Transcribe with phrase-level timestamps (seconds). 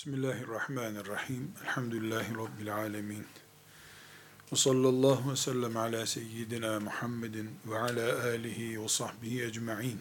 [0.00, 1.52] Bismillahirrahmanirrahim.
[1.62, 3.26] Elhamdülillahi Rabbil alemin.
[4.52, 10.00] Ve sallallahu ve sellem ala seyyidina Muhammedin ve ala alihi ve sahbihi ecma'in.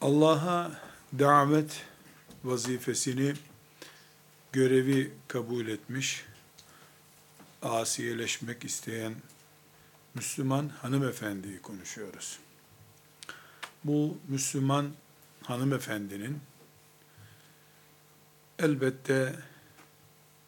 [0.00, 0.80] Allah'a
[1.18, 1.84] davet
[2.44, 3.34] vazifesini,
[4.52, 6.24] görevi kabul etmiş,
[7.62, 9.14] asiyeleşmek isteyen
[10.14, 12.38] Müslüman hanımefendiyi konuşuyoruz.
[13.84, 14.92] Bu Müslüman
[15.42, 16.40] hanımefendinin
[18.58, 19.36] elbette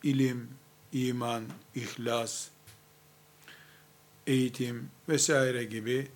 [0.03, 0.49] ilim,
[0.93, 2.49] iman, ihlas,
[4.27, 6.09] eğitim vesaire gibi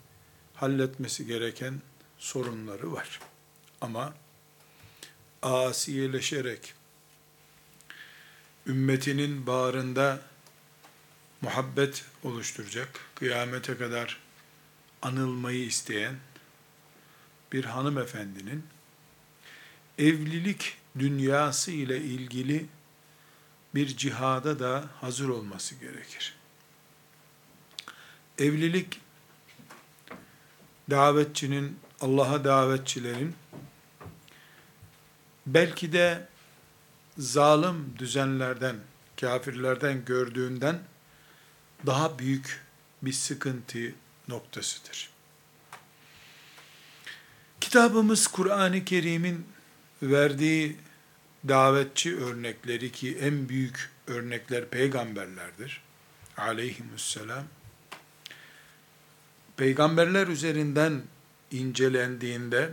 [0.54, 1.82] halletmesi gereken
[2.18, 3.20] sorunları var.
[3.80, 4.14] Ama
[5.42, 6.74] asiyeleşerek
[8.66, 10.20] ümmetinin bağrında
[11.40, 14.20] muhabbet oluşturacak, kıyamete kadar
[15.02, 16.16] anılmayı isteyen
[17.52, 18.66] bir hanımefendinin
[19.98, 22.66] evlilik dünyası ile ilgili
[23.74, 26.36] bir cihada da hazır olması gerekir.
[28.38, 29.01] Evlilik
[30.90, 33.34] davetçinin, Allah'a davetçilerin
[35.46, 36.28] belki de
[37.18, 38.76] zalim düzenlerden,
[39.20, 40.79] kafirlerden gördüğünden
[41.86, 42.64] daha büyük
[43.02, 43.95] bir sıkıntı
[44.29, 45.10] noktasıdır.
[47.60, 49.46] Kitabımız Kur'an-ı Kerim'in
[50.02, 50.76] verdiği
[51.48, 55.82] davetçi örnekleri ki en büyük örnekler peygamberlerdir.
[56.36, 57.45] Aleyhisselam.
[59.56, 61.02] Peygamberler üzerinden
[61.51, 62.70] incelendiğinde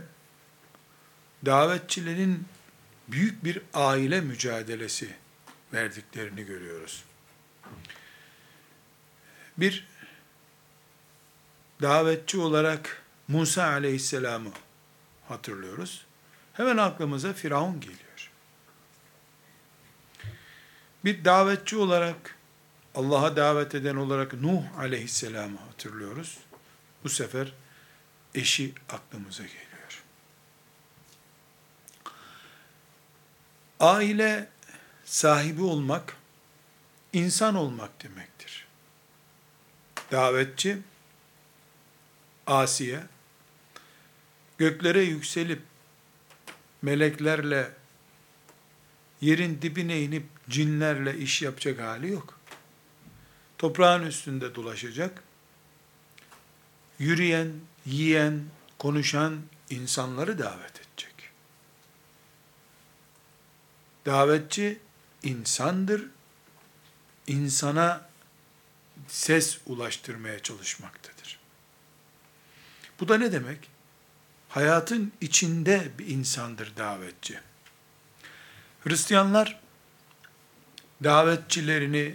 [1.46, 2.44] davetçilerin
[3.08, 5.14] büyük bir aile mücadelesi
[5.72, 7.04] verdiklerini görüyoruz.
[9.56, 9.88] Bir
[11.82, 14.50] davetçi olarak Musa aleyhisselamı
[15.28, 16.06] hatırlıyoruz.
[16.52, 18.11] Hemen aklımıza Firavun geliyor.
[21.04, 22.36] Bir davetçi olarak,
[22.94, 26.38] Allah'a davet eden olarak Nuh aleyhisselamı hatırlıyoruz.
[27.04, 27.52] Bu sefer
[28.34, 30.02] eşi aklımıza geliyor.
[33.80, 34.48] Aile
[35.04, 36.16] sahibi olmak,
[37.12, 38.66] insan olmak demektir.
[40.12, 40.78] Davetçi,
[42.46, 43.00] Asiye,
[44.58, 45.62] göklere yükselip
[46.82, 47.70] meleklerle
[49.20, 52.40] yerin dibine inip cinlerle iş yapacak hali yok.
[53.58, 55.22] Toprağın üstünde dolaşacak.
[56.98, 57.52] Yürüyen,
[57.86, 58.44] yiyen,
[58.78, 61.30] konuşan insanları davet edecek.
[64.06, 64.80] Davetçi
[65.22, 66.06] insandır.
[67.26, 68.08] İnsana
[69.08, 71.40] ses ulaştırmaya çalışmaktadır.
[73.00, 73.72] Bu da ne demek?
[74.54, 77.40] hayatın içinde bir insandır davetçi.
[78.84, 79.60] Hristiyanlar
[81.04, 82.14] davetçilerini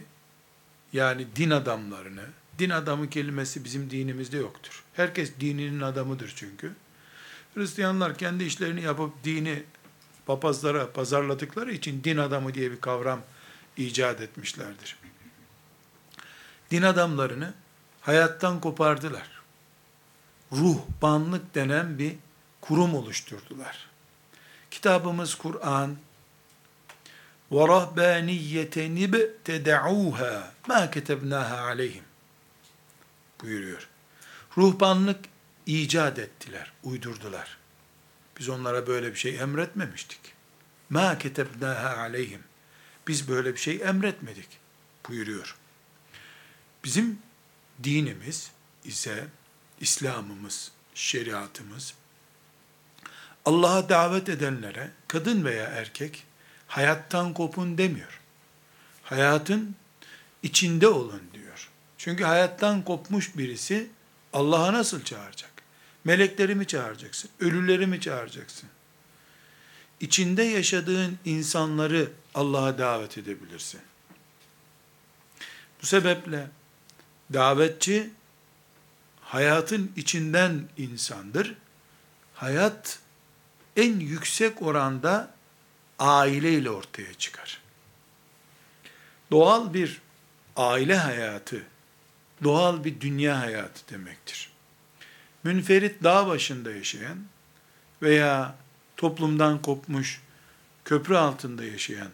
[0.93, 2.23] yani din adamlarını,
[2.59, 4.83] din adamı kelimesi bizim dinimizde yoktur.
[4.93, 6.71] Herkes dininin adamıdır çünkü.
[7.53, 9.63] Hristiyanlar kendi işlerini yapıp dini
[10.25, 13.21] papazlara pazarladıkları için din adamı diye bir kavram
[13.77, 14.97] icat etmişlerdir.
[16.71, 17.53] Din adamlarını
[18.01, 19.29] hayattan kopardılar.
[20.51, 22.15] Ruhbanlık denen bir
[22.61, 23.87] kurum oluşturdular.
[24.71, 25.97] Kitabımız Kur'an
[27.51, 32.03] rahbaniyeten ibtedauha ma ketebnaha aleyhim
[33.41, 33.87] buyuruyor.
[34.57, 35.19] Ruhbanlık
[35.65, 37.57] icat ettiler, uydurdular.
[38.39, 40.19] Biz onlara böyle bir şey emretmemiştik.
[40.89, 42.43] Ma ketebnaha aleyhim.
[43.07, 44.47] Biz böyle bir şey emretmedik
[45.09, 45.55] buyuruyor.
[46.83, 47.19] Bizim
[47.83, 48.51] dinimiz
[48.83, 49.27] ise
[49.79, 51.93] İslam'ımız, şeriatımız
[53.45, 56.23] Allah'a davet edenlere kadın veya erkek
[56.67, 58.21] hayattan kopun demiyor.
[59.03, 59.75] Hayatın
[60.43, 61.69] içinde olun diyor.
[61.97, 63.89] Çünkü hayattan kopmuş birisi
[64.33, 65.51] Allah'a nasıl çağıracak?
[66.03, 67.29] Melekleri mi çağıracaksın?
[67.39, 68.69] Ölüleri mi çağıracaksın?
[69.99, 73.81] İçinde yaşadığın insanları Allah'a davet edebilirsin.
[75.81, 76.47] Bu sebeple
[77.33, 78.09] davetçi
[79.21, 81.55] hayatın içinden insandır.
[82.33, 82.99] Hayat
[83.75, 85.36] en yüksek oranda
[85.99, 87.61] aile ile ortaya çıkar.
[89.31, 90.01] Doğal bir
[90.55, 91.63] aile hayatı,
[92.43, 94.49] doğal bir dünya hayatı demektir.
[95.43, 97.17] Münferit dağ başında yaşayan
[98.01, 98.55] veya
[98.97, 100.21] toplumdan kopmuş,
[100.85, 102.09] köprü altında yaşayan,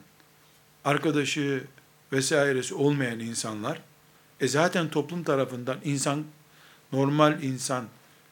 [0.86, 1.64] arkadaşı
[2.14, 3.82] vesairesi olmayan insanlar,
[4.40, 6.24] e zaten toplum tarafından insan,
[6.92, 7.86] normal insan,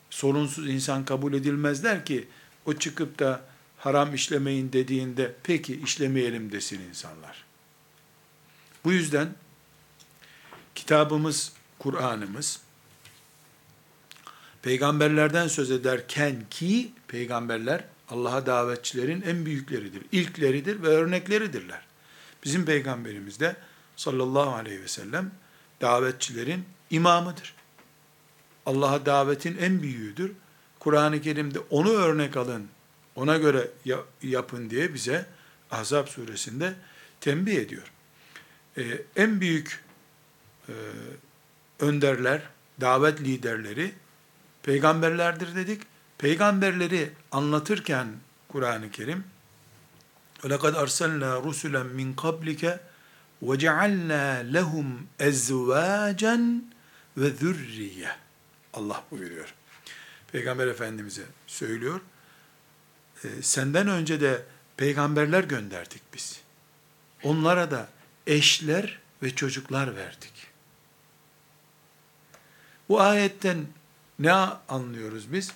[0.09, 2.27] sorunsuz insan kabul edilmezler ki,
[2.65, 3.41] o çıkıp da
[3.81, 7.43] haram işlemeyin dediğinde peki işlemeyelim desin insanlar.
[8.83, 9.29] Bu yüzden
[10.75, 12.59] kitabımız, Kur'an'ımız
[14.61, 21.81] peygamberlerden söz ederken ki peygamberler Allah'a davetçilerin en büyükleridir, ilkleridir ve örnekleridirler.
[22.43, 23.55] Bizim peygamberimiz de
[23.95, 25.31] sallallahu aleyhi ve sellem
[25.81, 27.55] davetçilerin imamıdır.
[28.65, 30.31] Allah'a davetin en büyüğüdür.
[30.79, 32.67] Kur'an-ı Kerim'de onu örnek alın,
[33.14, 33.70] ona göre
[34.22, 35.26] yapın diye bize
[35.70, 36.74] Ahzab suresinde
[37.20, 37.92] tembih ediyor.
[38.78, 38.82] Ee,
[39.16, 39.84] en büyük
[40.68, 40.74] e,
[41.80, 42.42] önderler,
[42.80, 43.94] davet liderleri
[44.62, 45.82] peygamberlerdir dedik.
[46.18, 48.08] Peygamberleri anlatırken
[48.48, 49.24] Kur'an-ı Kerim
[50.42, 52.62] وَلَقَدْ أَرْسَلْنَا رُسُلًا مِنْ قَبْلِكَ
[53.42, 54.24] وَجَعَلْنَا
[54.56, 54.88] لَهُمْ
[55.20, 56.36] اَزْوَاجًا
[57.18, 58.08] وَذُرِّيَّ
[58.72, 59.54] Allah buyuruyor.
[60.32, 62.00] Peygamber Efendimiz'e söylüyor.
[63.23, 64.45] E, senden önce de
[64.77, 66.41] peygamberler gönderdik biz.
[67.23, 67.89] Onlara da
[68.27, 70.47] eşler ve çocuklar verdik.
[72.89, 73.65] Bu ayetten
[74.19, 75.51] ne anlıyoruz biz?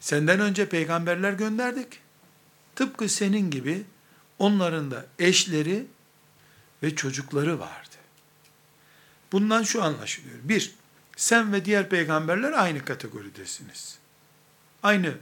[0.00, 1.98] Senden önce peygamberler gönderdik.
[2.76, 3.84] Tıpkı senin gibi
[4.38, 5.86] onların da eşleri
[6.82, 7.96] ve çocukları vardı.
[9.32, 10.36] Bundan şu anlaşılıyor.
[10.42, 10.74] Bir,
[11.16, 13.98] sen ve diğer peygamberler aynı kategoridesiniz.
[14.82, 15.14] Aynı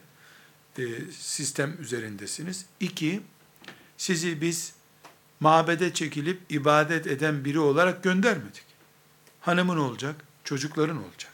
[0.79, 2.67] e, sistem üzerindesiniz.
[2.81, 3.23] İki,
[3.97, 4.73] sizi biz
[5.41, 8.65] mabede çekilip ibadet eden biri olarak göndermedik.
[9.41, 11.33] Hanımın olacak, çocukların olacak.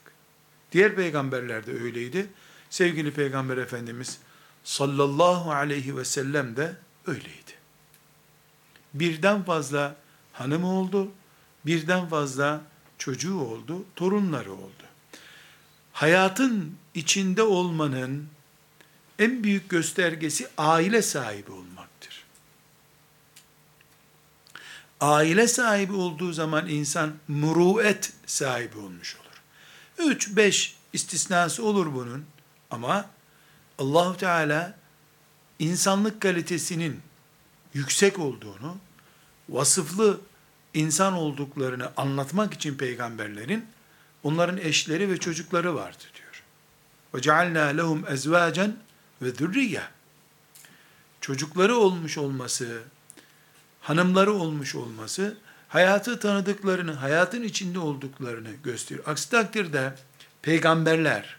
[0.72, 2.26] Diğer peygamberler de öyleydi.
[2.70, 4.18] Sevgili Peygamber Efendimiz
[4.64, 7.52] sallallahu aleyhi ve sellem de öyleydi.
[8.94, 9.96] Birden fazla
[10.32, 11.12] hanımı oldu,
[11.66, 12.60] birden fazla
[12.98, 14.82] çocuğu oldu, torunları oldu.
[15.92, 18.28] Hayatın içinde olmanın
[19.18, 22.24] en büyük göstergesi aile sahibi olmaktır.
[25.00, 29.26] Aile sahibi olduğu zaman insan muruet sahibi olmuş olur.
[30.10, 32.24] Üç, beş istisnası olur bunun
[32.70, 33.10] ama
[33.78, 34.78] Allahu Teala
[35.58, 37.00] insanlık kalitesinin
[37.74, 38.76] yüksek olduğunu,
[39.48, 40.20] vasıflı
[40.74, 43.66] insan olduklarını anlatmak için peygamberlerin
[44.22, 46.42] onların eşleri ve çocukları vardı diyor.
[47.14, 48.76] Ve cealna lehum ezvacen
[49.22, 49.82] ve zürriye.
[51.20, 52.82] Çocukları olmuş olması,
[53.80, 55.36] hanımları olmuş olması,
[55.68, 59.06] hayatı tanıdıklarını, hayatın içinde olduklarını gösteriyor.
[59.08, 59.94] Aksi takdirde
[60.42, 61.36] peygamberler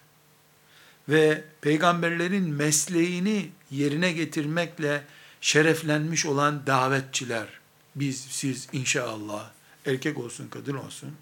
[1.09, 5.03] ve peygamberlerin mesleğini yerine getirmekle
[5.41, 7.47] şereflenmiş olan davetçiler,
[7.95, 9.51] biz, siz inşallah,
[9.85, 11.15] erkek olsun, kadın olsun,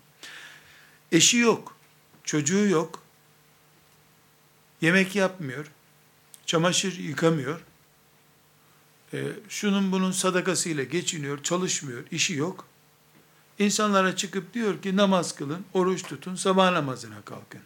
[1.11, 1.77] eşi yok,
[2.23, 3.03] çocuğu yok,
[4.81, 5.65] yemek yapmıyor,
[6.45, 7.59] çamaşır yıkamıyor,
[9.13, 12.67] e, şunun bunun sadakasıyla geçiniyor, çalışmıyor, işi yok.
[13.59, 17.61] İnsanlara çıkıp diyor ki namaz kılın, oruç tutun, sabah namazına kalkın.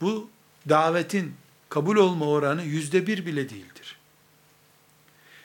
[0.00, 0.30] Bu
[0.68, 1.34] davetin
[1.68, 3.96] kabul olma oranı yüzde bir bile değildir.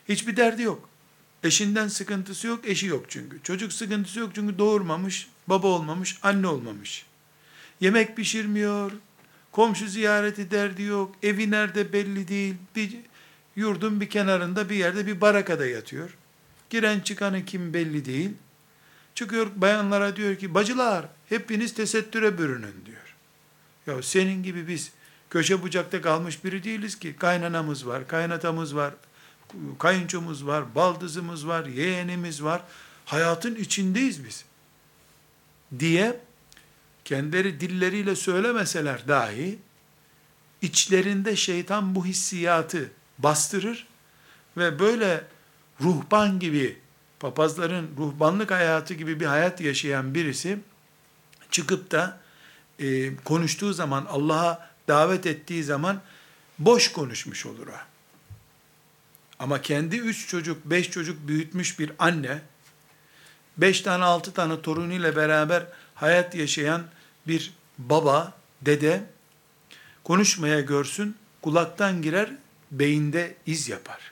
[0.09, 0.89] Hiçbir derdi yok.
[1.43, 3.39] Eşinden sıkıntısı yok, eşi yok çünkü.
[3.43, 7.05] Çocuk sıkıntısı yok çünkü doğurmamış, baba olmamış, anne olmamış.
[7.81, 8.91] Yemek pişirmiyor,
[9.51, 12.97] komşu ziyareti derdi yok, evi nerede belli değil, bir
[13.55, 16.17] yurdun bir kenarında bir yerde bir barakada yatıyor.
[16.69, 18.31] Giren çıkanı kim belli değil.
[19.15, 23.15] Çıkıyor bayanlara diyor ki, bacılar hepiniz tesettüre bürünün diyor.
[23.87, 24.91] Ya senin gibi biz
[25.29, 27.15] köşe bucakta kalmış biri değiliz ki.
[27.15, 28.93] Kaynanamız var, kaynatamız var,
[29.79, 32.61] kayınçomuz var, baldızımız var, yeğenimiz var.
[33.05, 34.45] Hayatın içindeyiz biz.
[35.79, 36.19] Diye
[37.09, 39.59] kendileri dilleriyle söylemeseler dahi
[40.61, 43.87] içlerinde şeytan bu hissiyatı bastırır
[44.57, 45.23] ve böyle
[45.81, 46.77] ruhban gibi
[47.19, 50.59] papazların ruhbanlık hayatı gibi bir hayat yaşayan birisi
[51.51, 52.19] çıkıp da
[52.79, 56.01] e, konuştuğu zaman Allah'a davet ettiği zaman
[56.59, 57.77] boş konuşmuş olur o.
[59.39, 62.41] Ama kendi üç çocuk, beş çocuk büyütmüş bir anne,
[63.57, 65.63] beş tane, altı tane torunuyla beraber
[65.95, 66.83] hayat yaşayan
[67.29, 69.03] bir baba, dede,
[70.03, 72.29] konuşmaya görsün, kulaktan girer,
[72.71, 74.11] beyinde iz yapar.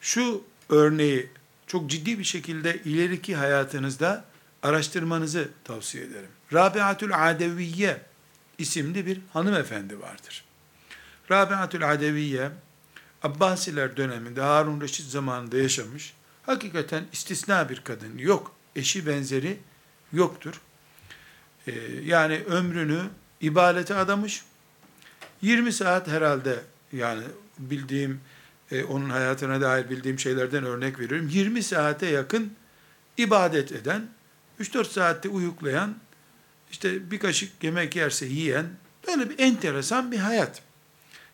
[0.00, 1.30] Şu örneği
[1.66, 4.24] çok ciddi bir şekilde ileriki hayatınızda
[4.62, 6.30] araştırmanızı tavsiye ederim.
[6.52, 8.00] Rabiatül Adeviye
[8.58, 10.44] isimli bir hanımefendi vardır.
[11.30, 12.50] Rabiatül Adeviye,
[13.22, 18.18] Abbasiler döneminde Harun Reşit zamanında yaşamış, hakikaten istisna bir kadın.
[18.18, 19.58] Yok, eşi benzeri
[20.12, 20.60] yoktur.
[21.66, 21.72] Ee,
[22.04, 23.02] yani ömrünü
[23.40, 24.42] ibadete adamış,
[25.42, 26.60] 20 saat herhalde
[26.92, 27.22] yani
[27.58, 28.20] bildiğim,
[28.70, 31.28] e, onun hayatına dair bildiğim şeylerden örnek veriyorum.
[31.28, 32.52] 20 saate yakın
[33.16, 34.08] ibadet eden,
[34.60, 35.94] 3-4 saatte uyuklayan,
[36.70, 38.66] işte bir kaşık yemek yerse yiyen,
[39.06, 40.62] böyle bir enteresan bir hayat.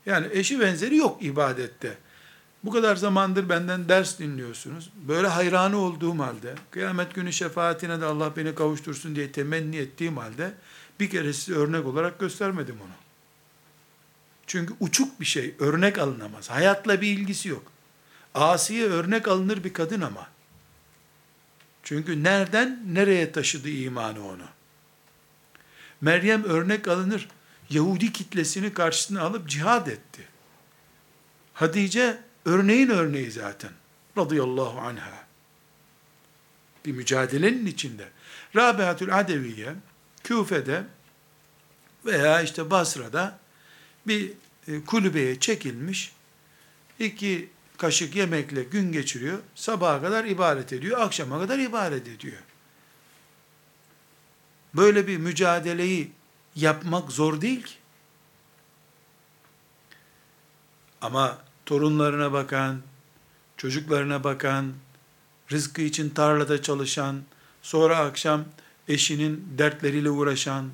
[0.06, 1.98] Yani eşi benzeri yok ibadette.
[2.64, 4.90] Bu kadar zamandır benden ders dinliyorsunuz.
[5.08, 10.54] Böyle hayranı olduğum halde, kıyamet günü şefaatine de Allah beni kavuştursun diye temenni ettiğim halde,
[11.00, 12.92] bir kere size örnek olarak göstermedim onu.
[14.46, 16.50] Çünkü uçuk bir şey, örnek alınamaz.
[16.50, 17.62] Hayatla bir ilgisi yok.
[18.34, 20.26] Asiye örnek alınır bir kadın ama.
[21.82, 24.44] Çünkü nereden nereye taşıdı imanı onu?
[26.00, 27.28] Meryem örnek alınır.
[27.70, 30.28] Yahudi kitlesini karşısına alıp cihad etti.
[31.54, 33.70] Hatice örneğin örneği zaten.
[34.18, 35.24] Radıyallahu anha.
[36.84, 38.08] Bir mücadelenin içinde.
[38.56, 39.74] Rabiatül Adeviye,
[40.24, 40.84] Küfe'de
[42.04, 43.38] veya işte Basra'da
[44.06, 44.32] bir
[44.68, 46.12] e, kulübeye çekilmiş,
[46.98, 52.42] iki kaşık yemekle gün geçiriyor, sabaha kadar ibadet ediyor, akşama kadar ibadet ediyor.
[54.74, 56.12] Böyle bir mücadeleyi
[56.54, 57.74] yapmak zor değil ki.
[61.00, 62.80] Ama torunlarına bakan,
[63.56, 64.72] çocuklarına bakan,
[65.52, 67.22] rızkı için tarlada çalışan,
[67.62, 68.44] sonra akşam
[68.88, 70.70] eşinin dertleriyle uğraşan,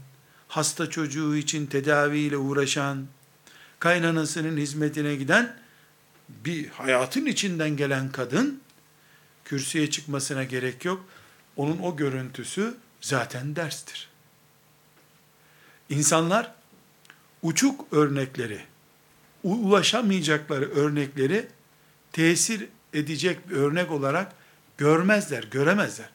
[0.49, 3.07] hasta çocuğu için tedaviyle uğraşan,
[3.79, 5.57] kaynanasının hizmetine giden
[6.29, 8.61] bir hayatın içinden gelen kadın
[9.45, 11.05] kürsüye çıkmasına gerek yok.
[11.57, 14.09] Onun o görüntüsü zaten derstir.
[15.89, 16.55] İnsanlar
[17.43, 18.65] uçuk örnekleri,
[19.43, 21.47] ulaşamayacakları örnekleri
[22.13, 24.33] tesir edecek bir örnek olarak
[24.79, 26.09] görmezler, göremezler.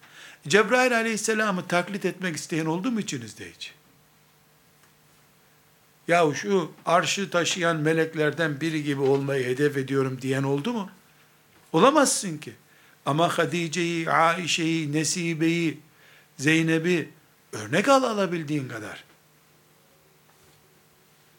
[0.48, 3.74] Cebrail aleyhisselamı taklit etmek isteyen oldu mu içinizde hiç?
[6.08, 10.90] Ya şu arşı taşıyan meleklerden biri gibi olmayı hedef ediyorum diyen oldu mu?
[11.74, 12.54] Olamazsın ki.
[13.06, 15.80] Ama Hadice'yi, Aişe'yi, Nesibe'yi,
[16.38, 17.10] Zeynep'i
[17.52, 19.04] örnek al alabildiğin kadar.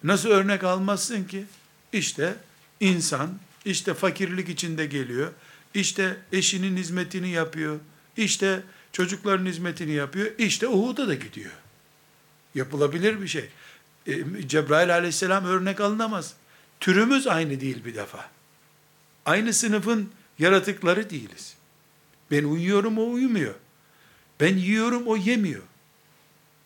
[0.04, 1.44] Nasıl örnek almazsın ki?
[1.92, 2.34] İşte
[2.80, 5.32] insan, işte fakirlik içinde geliyor,
[5.74, 7.78] işte eşinin hizmetini yapıyor,
[8.16, 8.62] işte
[8.92, 11.52] çocukların hizmetini yapıyor, işte Uhud'a da gidiyor.
[12.54, 13.48] Yapılabilir bir şey.
[14.06, 16.34] E, Cebrail aleyhisselam örnek alınamaz.
[16.80, 18.30] Türümüz aynı değil bir defa.
[19.26, 21.54] Aynı sınıfın yaratıkları değiliz.
[22.30, 23.54] Ben uyuyorum, o uyumuyor.
[24.40, 25.62] Ben yiyorum, o yemiyor.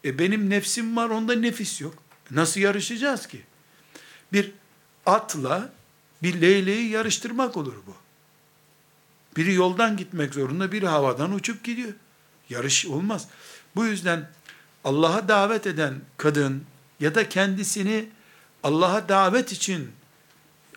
[0.04, 1.94] E benim nefsim var, onda nefis yok.
[2.30, 3.40] Nasıl yarışacağız ki?
[4.32, 4.52] Bir
[5.06, 5.72] atla
[6.22, 7.94] bir leyleği yarıştırmak olur bu.
[9.36, 11.92] Biri yoldan gitmek zorunda, biri havadan uçup gidiyor.
[12.48, 13.28] Yarış olmaz.
[13.76, 14.30] Bu yüzden
[14.84, 16.64] Allah'a davet eden kadın
[17.00, 18.08] ya da kendisini
[18.62, 19.90] Allah'a davet için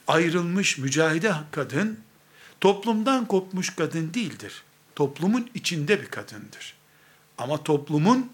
[0.07, 1.99] ayrılmış mücahide kadın,
[2.61, 4.63] toplumdan kopmuş kadın değildir.
[4.95, 6.75] Toplumun içinde bir kadındır.
[7.37, 8.31] Ama toplumun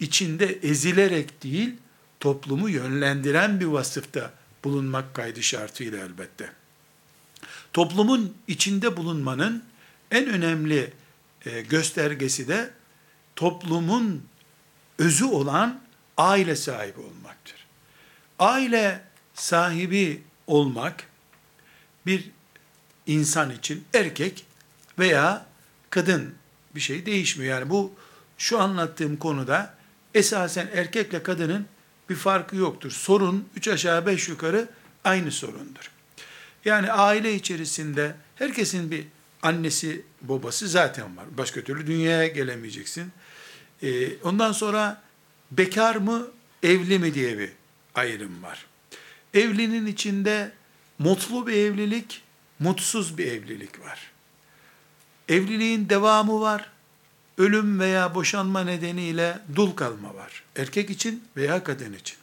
[0.00, 1.74] içinde ezilerek değil,
[2.20, 4.32] toplumu yönlendiren bir vasıfta
[4.66, 6.52] bulunmak kaydı şartıyla elbette.
[7.72, 9.64] Toplumun içinde bulunmanın
[10.10, 10.92] en önemli
[11.46, 12.70] e, göstergesi de
[13.36, 14.24] toplumun
[14.98, 15.80] özü olan
[16.16, 17.66] aile sahibi olmaktır.
[18.38, 19.00] Aile
[19.34, 21.06] sahibi olmak
[22.06, 22.30] bir
[23.06, 24.46] insan için erkek
[24.98, 25.46] veya
[25.90, 26.34] kadın
[26.74, 27.60] bir şey değişmiyor.
[27.60, 27.92] Yani bu
[28.38, 29.74] şu anlattığım konuda
[30.14, 31.66] esasen erkekle kadının
[32.10, 32.90] bir farkı yoktur.
[32.90, 34.68] Sorun üç aşağı beş yukarı
[35.04, 35.90] aynı sorundur.
[36.64, 39.04] Yani aile içerisinde herkesin bir
[39.42, 41.24] annesi babası zaten var.
[41.38, 43.12] Başka türlü dünyaya gelemeyeceksin.
[43.82, 45.02] Ee, ondan sonra
[45.50, 46.28] bekar mı
[46.62, 47.50] evli mi diye bir
[47.94, 48.66] ayrım var.
[49.34, 50.52] Evlinin içinde
[50.98, 52.22] mutlu bir evlilik,
[52.58, 54.10] mutsuz bir evlilik var.
[55.28, 56.70] Evliliğin devamı var.
[57.38, 60.42] Ölüm veya boşanma nedeniyle dul kalma var.
[60.56, 62.18] Erkek için veya kadın için.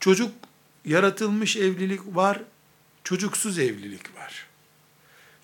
[0.00, 0.32] Çocuk
[0.84, 2.42] yaratılmış evlilik var,
[3.04, 4.46] çocuksuz evlilik var.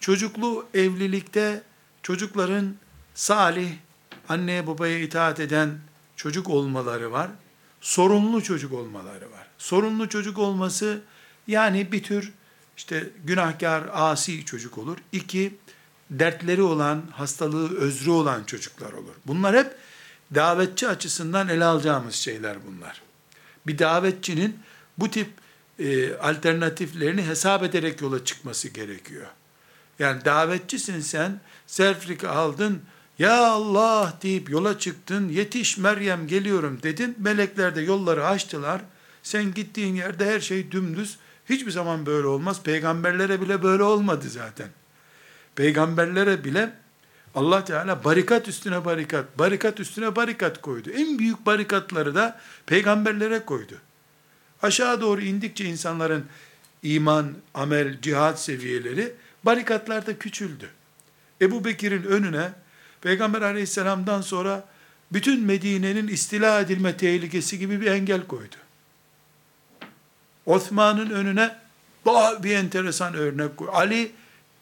[0.00, 1.62] Çocuklu evlilikte
[2.02, 2.74] çocukların
[3.14, 3.70] salih,
[4.28, 5.78] anneye babaya itaat eden
[6.16, 7.30] çocuk olmaları var.
[7.80, 9.46] Sorunlu çocuk olmaları var.
[9.58, 11.00] Sorunlu çocuk olması
[11.46, 12.32] yani bir tür
[12.76, 14.98] işte günahkar, asi çocuk olur.
[15.12, 15.54] İki,
[16.10, 19.14] dertleri olan, hastalığı, özrü olan çocuklar olur.
[19.26, 19.76] Bunlar hep
[20.34, 23.02] davetçi açısından ele alacağımız şeyler bunlar.
[23.66, 24.58] Bir davetçinin
[24.98, 25.28] bu tip
[25.78, 29.26] e, alternatiflerini hesap ederek yola çıkması gerekiyor.
[29.98, 32.82] Yani davetçisin sen, selfrik aldın,
[33.18, 38.80] ya Allah deyip yola çıktın, yetiş Meryem geliyorum dedin, melekler de yolları açtılar,
[39.24, 41.18] Sen gittiğin yerde her şey dümdüz.
[41.48, 42.62] Hiçbir zaman böyle olmaz.
[42.62, 44.68] Peygamberlere bile böyle olmadı zaten.
[45.56, 46.72] Peygamberlere bile
[47.34, 50.90] Allah Teala barikat üstüne barikat, barikat üstüne barikat koydu.
[50.90, 53.74] En büyük barikatları da peygamberlere koydu.
[54.62, 56.24] Aşağı doğru indikçe insanların
[56.82, 60.70] iman, amel, cihat seviyeleri barikatlarda küçüldü.
[61.40, 62.52] Ebu Bekir'in önüne
[63.00, 64.64] Peygamber aleyhisselamdan sonra
[65.12, 68.56] bütün Medine'nin istila edilme tehlikesi gibi bir engel koydu.
[70.46, 71.56] Osman'ın önüne
[72.06, 73.70] daha bir enteresan örnek koydu.
[73.74, 74.12] Ali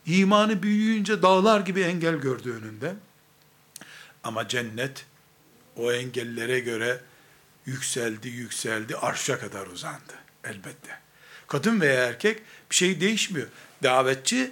[0.07, 2.95] imanı büyüyünce dağlar gibi engel gördü önünde.
[4.25, 5.07] Ama cennet
[5.77, 7.01] o engellere göre
[7.67, 10.13] yükseldi, yükseldi, arşa kadar uzandı
[10.45, 10.99] elbette.
[11.49, 13.49] Kadın veya erkek bir şey değişmiyor.
[13.83, 14.51] Davetçi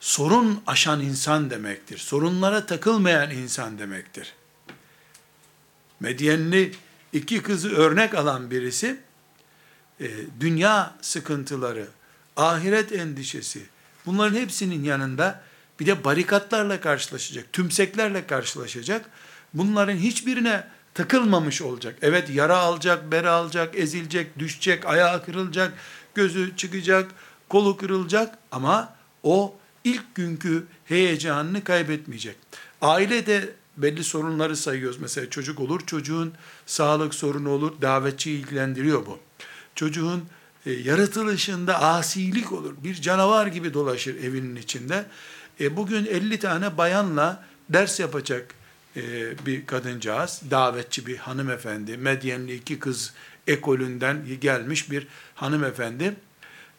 [0.00, 1.98] sorun aşan insan demektir.
[1.98, 4.34] Sorunlara takılmayan insan demektir.
[6.00, 6.74] Medyenli
[7.12, 9.00] iki kızı örnek alan birisi,
[10.00, 10.08] e,
[10.40, 11.88] dünya sıkıntıları,
[12.36, 13.62] ahiret endişesi,
[14.08, 15.40] bunların hepsinin yanında
[15.80, 19.10] bir de barikatlarla karşılaşacak, tümseklerle karşılaşacak.
[19.54, 21.96] Bunların hiçbirine takılmamış olacak.
[22.02, 25.72] Evet yara alacak, bera alacak, ezilecek, düşecek, ayağı kırılacak,
[26.14, 27.10] gözü çıkacak,
[27.48, 32.36] kolu kırılacak ama o ilk günkü heyecanını kaybetmeyecek.
[32.80, 35.00] Ailede belli sorunları sayıyoruz.
[35.00, 36.32] Mesela çocuk olur, çocuğun
[36.66, 39.18] sağlık sorunu olur, davetçi ilgilendiriyor bu.
[39.74, 40.24] Çocuğun
[40.68, 42.74] e, yaratılışında asilik olur.
[42.84, 45.04] Bir canavar gibi dolaşır evinin içinde.
[45.60, 48.54] E, bugün 50 tane bayanla ders yapacak
[48.96, 49.02] e,
[49.46, 53.12] bir kadıncağız, davetçi bir hanımefendi, Medyenli iki kız
[53.46, 56.14] ekolünden gelmiş bir hanımefendi.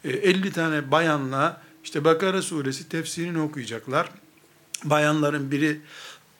[0.04, 4.10] E, 50 tane bayanla işte Bakara suresi tefsirini okuyacaklar.
[4.84, 5.80] Bayanların biri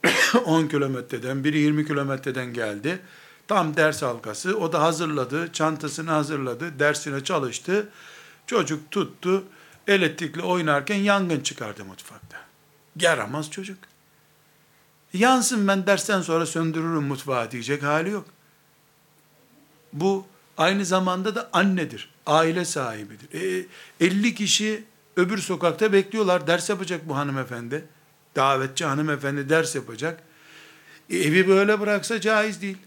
[0.44, 2.98] 10 kilometreden, biri 20 kilometreden geldi.
[3.50, 4.58] Tam ders halkası.
[4.58, 7.88] O da hazırladı, çantasını hazırladı, dersine çalıştı.
[8.46, 9.44] Çocuk tuttu,
[9.86, 12.36] elektrikle oynarken yangın çıkardı mutfakta.
[12.96, 13.78] Yaramaz çocuk.
[15.12, 18.24] Yansın ben dersten sonra söndürürüm mutfağı diyecek hali yok.
[19.92, 23.60] Bu aynı zamanda da annedir, aile sahibidir.
[23.60, 23.66] E,
[24.00, 24.84] 50 kişi
[25.16, 27.84] öbür sokakta bekliyorlar, ders yapacak bu hanımefendi.
[28.36, 30.22] Davetçi hanımefendi ders yapacak.
[31.10, 32.78] E, evi böyle bıraksa caiz değil.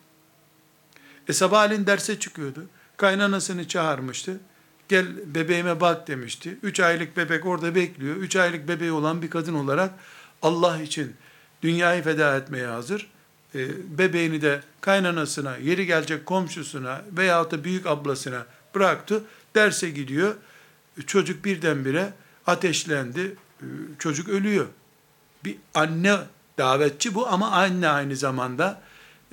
[1.27, 2.65] E sabahleyin derse çıkıyordu.
[2.97, 4.39] Kaynanasını çağırmıştı.
[4.89, 6.57] Gel bebeğime bak demişti.
[6.63, 8.15] Üç aylık bebek orada bekliyor.
[8.15, 9.91] Üç aylık bebeği olan bir kadın olarak
[10.41, 11.15] Allah için
[11.61, 13.07] dünyayı feda etmeye hazır.
[13.55, 19.23] E, bebeğini de kaynanasına, yeri gelecek komşusuna veyahut da büyük ablasına bıraktı.
[19.55, 20.35] Derse gidiyor.
[20.97, 22.13] E, çocuk birdenbire
[22.47, 23.35] ateşlendi.
[23.61, 23.65] E,
[23.99, 24.65] çocuk ölüyor.
[25.45, 26.17] Bir anne
[26.57, 28.81] davetçi bu ama anne aynı zamanda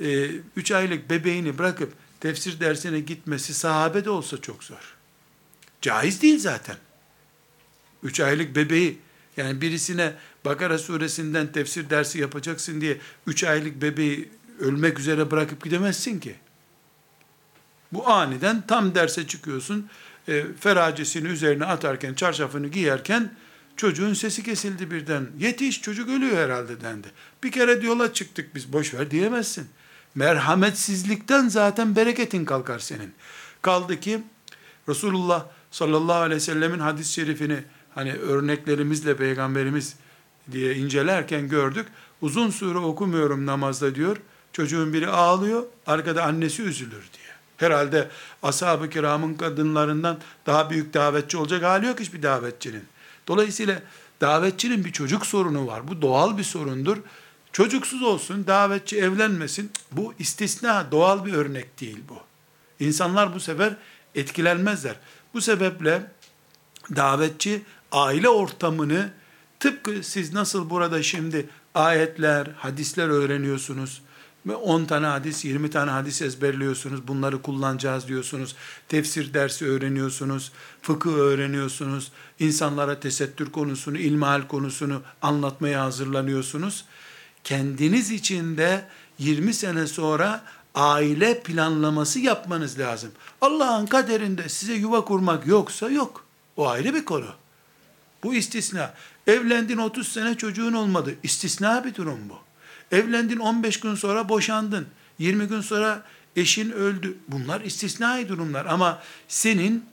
[0.00, 4.96] e, üç aylık bebeğini bırakıp tefsir dersine gitmesi sahabe de olsa çok zor.
[5.80, 6.76] Caiz değil zaten.
[8.02, 8.98] Üç aylık bebeği
[9.36, 16.20] yani birisine Bakara suresinden tefsir dersi yapacaksın diye üç aylık bebeği ölmek üzere bırakıp gidemezsin
[16.20, 16.34] ki.
[17.92, 19.88] Bu aniden tam derse çıkıyorsun,
[20.28, 23.34] e, feracesini üzerine atarken, çarşafını giyerken
[23.76, 25.28] çocuğun sesi kesildi birden.
[25.38, 27.08] Yetiş çocuk ölüyor herhalde dendi.
[27.44, 29.68] Bir kere yola çıktık biz boş ver diyemezsin.
[30.14, 33.14] Merhametsizlikten zaten bereketin kalkar senin.
[33.62, 34.22] Kaldı ki
[34.88, 37.58] Resulullah sallallahu aleyhi ve sellemin hadis-i şerifini
[37.94, 39.96] hani örneklerimizle peygamberimiz
[40.52, 41.86] diye incelerken gördük.
[42.20, 44.16] Uzun süre okumuyorum namazda diyor.
[44.52, 47.30] Çocuğun biri ağlıyor, arkada annesi üzülür diye.
[47.56, 48.08] Herhalde
[48.42, 52.84] ashab-ı kiramın kadınlarından daha büyük davetçi olacak hali yok hiçbir davetçinin.
[53.28, 53.82] Dolayısıyla
[54.20, 55.88] davetçinin bir çocuk sorunu var.
[55.88, 56.96] Bu doğal bir sorundur.
[57.52, 59.70] Çocuksuz olsun, davetçi evlenmesin.
[59.92, 62.18] Bu istisna, doğal bir örnek değil bu.
[62.84, 63.76] İnsanlar bu sefer
[64.14, 64.96] etkilenmezler.
[65.34, 66.10] Bu sebeple
[66.96, 69.10] davetçi aile ortamını
[69.60, 74.02] tıpkı siz nasıl burada şimdi ayetler, hadisler öğreniyorsunuz.
[74.62, 77.08] 10 tane hadis, 20 tane hadis ezberliyorsunuz.
[77.08, 78.56] Bunları kullanacağız diyorsunuz.
[78.88, 80.52] Tefsir dersi öğreniyorsunuz.
[80.82, 82.12] Fıkıh öğreniyorsunuz.
[82.38, 86.84] insanlara tesettür konusunu, ilmihal konusunu anlatmaya hazırlanıyorsunuz
[87.44, 88.84] kendiniz için de
[89.18, 93.10] 20 sene sonra aile planlaması yapmanız lazım.
[93.40, 96.24] Allah'ın kaderinde size yuva kurmak yoksa yok.
[96.56, 97.28] O ayrı bir konu.
[98.22, 98.94] Bu istisna.
[99.26, 101.14] Evlendin 30 sene çocuğun olmadı.
[101.22, 102.38] İstisna bir durum bu.
[102.96, 104.86] Evlendin 15 gün sonra boşandın.
[105.18, 106.04] 20 gün sonra
[106.36, 107.16] eşin öldü.
[107.28, 109.84] Bunlar istisnai durumlar ama senin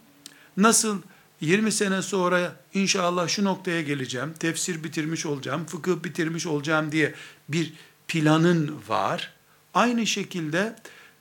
[0.58, 1.02] nasıl
[1.42, 7.14] 20 sene sonra inşallah şu noktaya geleceğim, tefsir bitirmiş olacağım, fıkıh bitirmiş olacağım diye
[7.50, 7.74] bir
[8.08, 9.34] planın var.
[9.74, 10.76] Aynı şekilde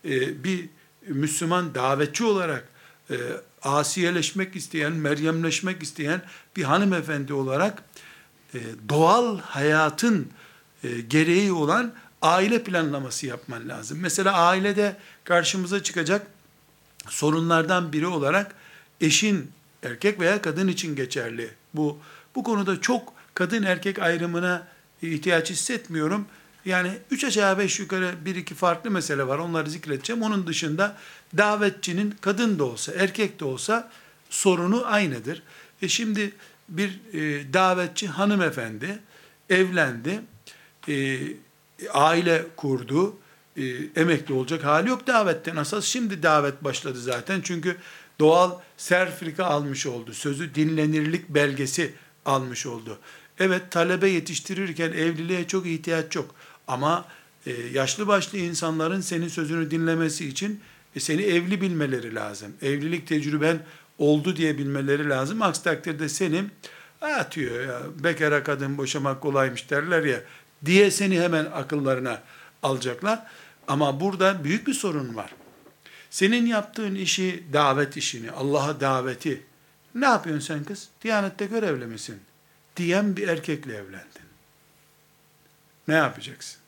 [0.05, 0.69] e, bir
[1.09, 2.69] Müslüman davetçi olarak
[3.11, 3.17] e,
[3.63, 6.23] asiyeleşmek isteyen, meryemleşmek isteyen
[6.57, 7.83] bir hanımefendi olarak
[8.55, 8.59] e,
[8.89, 10.29] doğal hayatın
[10.85, 13.99] e, gereği olan aile planlaması yapman lazım.
[14.01, 16.27] Mesela ailede karşımıza çıkacak
[17.09, 18.55] sorunlardan biri olarak
[19.01, 19.51] eşin
[19.83, 21.51] erkek veya kadın için geçerli.
[21.75, 21.99] Bu
[22.35, 24.67] bu konuda çok kadın erkek ayrımına
[25.03, 26.27] ihtiyaç hissetmiyorum.
[26.65, 29.39] Yani üç aşağı beş yukarı bir iki farklı mesele var.
[29.39, 30.23] Onları zikredeceğim.
[30.23, 30.97] Onun dışında
[31.37, 33.91] davetçinin kadın da olsa erkek de olsa
[34.31, 35.43] sorunu aynıdır.
[35.83, 36.33] E şimdi
[36.69, 38.99] bir e, davetçi hanımefendi
[39.51, 40.21] evlendi.
[40.89, 41.19] E,
[41.93, 43.17] aile kurdu.
[43.57, 43.63] E,
[43.97, 45.57] emekli olacak hali yok davetten.
[45.57, 47.41] Asas şimdi davet başladı zaten.
[47.41, 47.77] Çünkü
[48.19, 50.13] doğal serfrika almış oldu.
[50.13, 51.93] Sözü dinlenirlik belgesi
[52.27, 52.99] almış oldu.
[53.39, 56.35] Evet talebe yetiştirirken evliliğe çok ihtiyaç yok.
[56.69, 57.05] Ama
[57.47, 60.61] e, yaşlı başlı insanların senin sözünü dinlemesi için
[60.97, 62.53] e, seni evli bilmeleri lazım.
[62.63, 63.59] Evlilik tecrüben
[63.99, 65.43] oldu diye bilmeleri lazım.
[65.43, 66.45] Aksi takdirde seni
[67.01, 70.21] atıyor ya bekara kadın boşamak kolaymış derler ya
[70.65, 72.23] diye seni hemen akıllarına
[72.63, 73.27] alacaklar.
[73.69, 75.31] Ama burada büyük bir sorun var.
[76.11, 79.43] Senin yaptığın işi, davet işini, Allah'a daveti,
[79.95, 80.89] ne yapıyorsun sen kız?
[81.03, 82.17] Diyanette görevli misin?
[82.77, 84.27] Diyen bir erkekle evlendin.
[85.89, 86.61] Ne yapacaksın?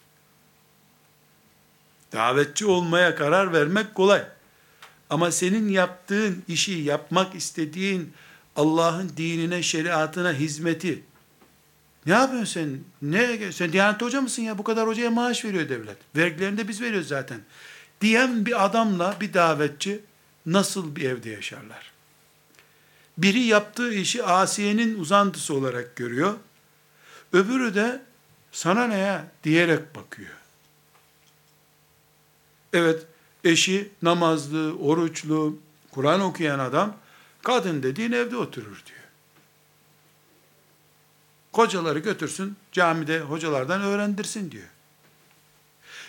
[2.13, 4.25] Davetçi olmaya karar vermek kolay.
[5.11, 8.13] Ama senin yaptığın işi, yapmak istediğin
[8.57, 11.03] Allah'ın dinine, şeriatına hizmeti,
[12.07, 12.81] ne yapıyorsun sen?
[13.03, 14.59] Ne, sen Diyanet Hoca mısın ya?
[14.59, 15.97] Bu kadar hocaya maaş veriyor devlet.
[16.17, 17.41] Vergilerini de biz veriyoruz zaten.
[18.01, 20.01] Diyen bir adamla bir davetçi
[20.47, 21.93] nasıl bir evde yaşarlar?
[23.19, 26.35] Biri yaptığı işi Asiye'nin uzantısı olarak görüyor.
[27.33, 28.03] Öbürü de
[28.53, 30.31] sana ne ya diyerek bakıyor.
[32.73, 33.07] Evet,
[33.45, 35.59] eşi namazlı, oruçlu,
[35.91, 36.97] Kur'an okuyan adam,
[37.43, 38.99] kadın dediğin evde oturur diyor.
[41.53, 44.69] Kocaları götürsün, camide hocalardan öğrendirsin diyor.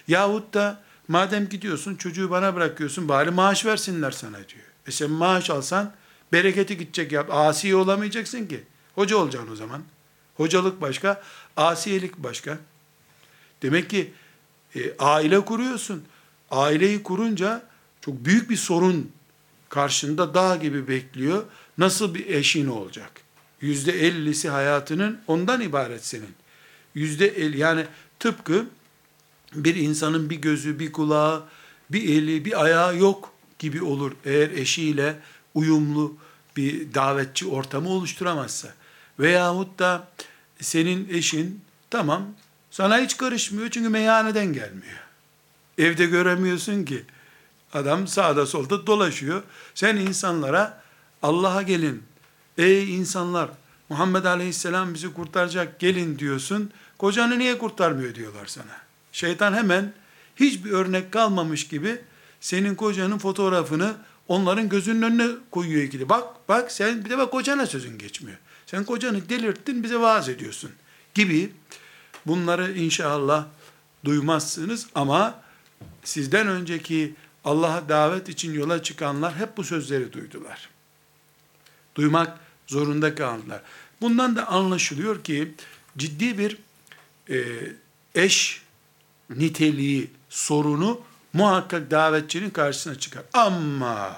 [0.08, 4.66] Yahut da madem gidiyorsun çocuğu bana bırakıyorsun bari maaş versinler sana diyor.
[4.88, 5.94] E sen maaş alsan
[6.34, 7.30] bereketi gidecek yap.
[7.32, 8.64] Asi olamayacaksın ki.
[8.96, 9.84] Hoca olacaksın o zaman.
[10.36, 11.24] Hocalık başka,
[11.58, 12.58] asiyelik başka.
[13.62, 14.14] Demek ki
[14.76, 16.04] e, aile kuruyorsun.
[16.52, 17.64] Aileyi kurunca
[18.02, 19.12] çok büyük bir sorun
[19.70, 21.44] karşında dağ gibi bekliyor.
[21.78, 23.12] Nasıl bir eşin olacak?
[23.62, 26.36] Yüzde ellisi hayatının ondan ibaret senin.
[26.96, 27.86] Yüzde el yani
[28.20, 28.66] tıpkı
[29.56, 31.44] bir insanın bir gözü, bir kulağı,
[31.90, 34.12] bir eli, bir ayağı yok gibi olur.
[34.26, 35.16] Eğer eşiyle
[35.54, 36.18] uyumlu
[36.58, 38.68] bir davetçi ortamı oluşturamazsa.
[39.20, 40.08] Veyahut da
[40.62, 42.28] senin eşin tamam
[42.72, 45.00] sana hiç karışmıyor çünkü meyhaneden gelmiyor.
[45.78, 47.04] Evde göremiyorsun ki.
[47.74, 49.44] Adam sağda solda dolaşıyor.
[49.76, 50.82] Sen insanlara
[51.22, 52.04] Allah'a gelin.
[52.58, 53.50] Ey insanlar
[53.90, 56.72] Muhammed Aleyhisselam bizi kurtaracak gelin diyorsun.
[56.98, 58.78] Kocanı niye kurtarmıyor diyorlar sana.
[59.12, 59.94] Şeytan hemen
[60.36, 62.02] hiçbir örnek kalmamış gibi
[62.42, 63.96] senin kocanın fotoğrafını
[64.30, 66.10] onların gözünün önüne koyuyor ikili.
[66.10, 68.38] Bak bak sen bir de bak kocana sözün geçmiyor.
[68.66, 70.72] Sen kocanı delirttin bize vaaz ediyorsun
[71.16, 71.52] gibi
[72.26, 73.46] bunları inşallah
[74.06, 75.42] duymazsınız ama
[76.04, 77.16] sizden önceki
[77.46, 80.70] Allah'a davet için yola çıkanlar hep bu sözleri duydular.
[81.96, 83.62] Duymak zorunda kaldılar.
[84.02, 85.54] Bundan da anlaşılıyor ki
[85.98, 86.58] ciddi bir
[87.30, 87.38] e,
[88.16, 88.62] eş
[89.30, 91.02] niteliği sorunu
[91.34, 93.24] muhakkak davetçinin karşısına çıkar.
[93.34, 94.18] Ama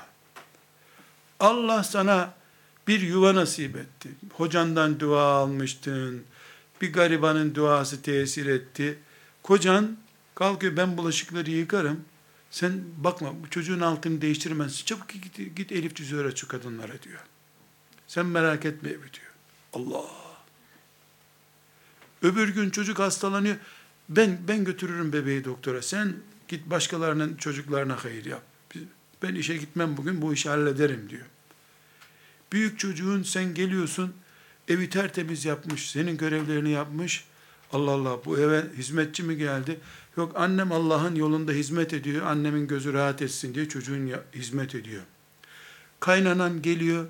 [1.39, 2.33] Allah sana
[2.87, 4.09] bir yuva nasip etti.
[4.33, 6.23] Hocandan dua almıştın.
[6.81, 8.99] Bir garibanın duası tesir etti.
[9.43, 9.97] Kocan
[10.35, 12.05] kalkıyor ben bulaşıkları yıkarım.
[12.51, 14.85] Sen bakma bu çocuğun altını değiştirmezsin.
[14.85, 17.19] Çabuk git, git Elif cüzü öğret şu kadınlara diyor.
[18.07, 19.31] Sen merak etme evi diyor.
[19.73, 20.05] Allah.
[22.21, 23.55] Öbür gün çocuk hastalanıyor.
[24.09, 25.81] Ben ben götürürüm bebeği doktora.
[25.81, 26.15] Sen
[26.51, 28.43] git başkalarının çocuklarına hayır yap.
[29.23, 31.25] Ben işe gitmem bugün bu işi hallederim diyor.
[32.51, 34.13] Büyük çocuğun sen geliyorsun
[34.67, 37.25] evi tertemiz yapmış, senin görevlerini yapmış.
[37.73, 39.79] Allah Allah bu eve hizmetçi mi geldi?
[40.17, 42.25] Yok annem Allah'ın yolunda hizmet ediyor.
[42.25, 45.01] Annemin gözü rahat etsin diye çocuğun hizmet ediyor.
[45.99, 47.07] Kaynanan geliyor.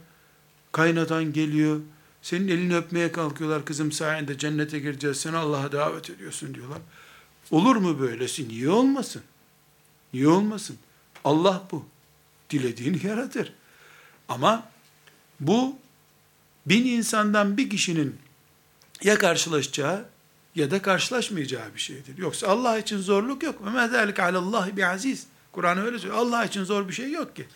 [0.72, 1.80] Kaynatan geliyor.
[2.22, 3.66] Senin elini öpmeye kalkıyorlar.
[3.66, 5.18] Kızım sayende cennete gireceğiz.
[5.18, 6.80] Sen Allah'a davet ediyorsun diyorlar.
[7.52, 8.50] Olur mu böylesi?
[8.50, 9.22] Niye olmasın?
[10.14, 10.78] Niye olmasın?
[11.24, 11.86] Allah bu.
[12.50, 13.54] Dilediğini yaratır.
[14.30, 14.70] Ama
[15.40, 15.76] bu
[16.66, 18.16] bin insandan bir kişinin
[19.04, 20.06] ya karşılaşacağı
[20.56, 22.18] ya da karşılaşmayacağı bir şeydir.
[22.18, 23.66] Yoksa Allah için zorluk yok.
[23.66, 25.28] Ve mezalik alallah bir aziz.
[25.52, 26.22] Kur'an öyle söylüyor.
[26.22, 27.48] Allah için zor bir şey yok ki.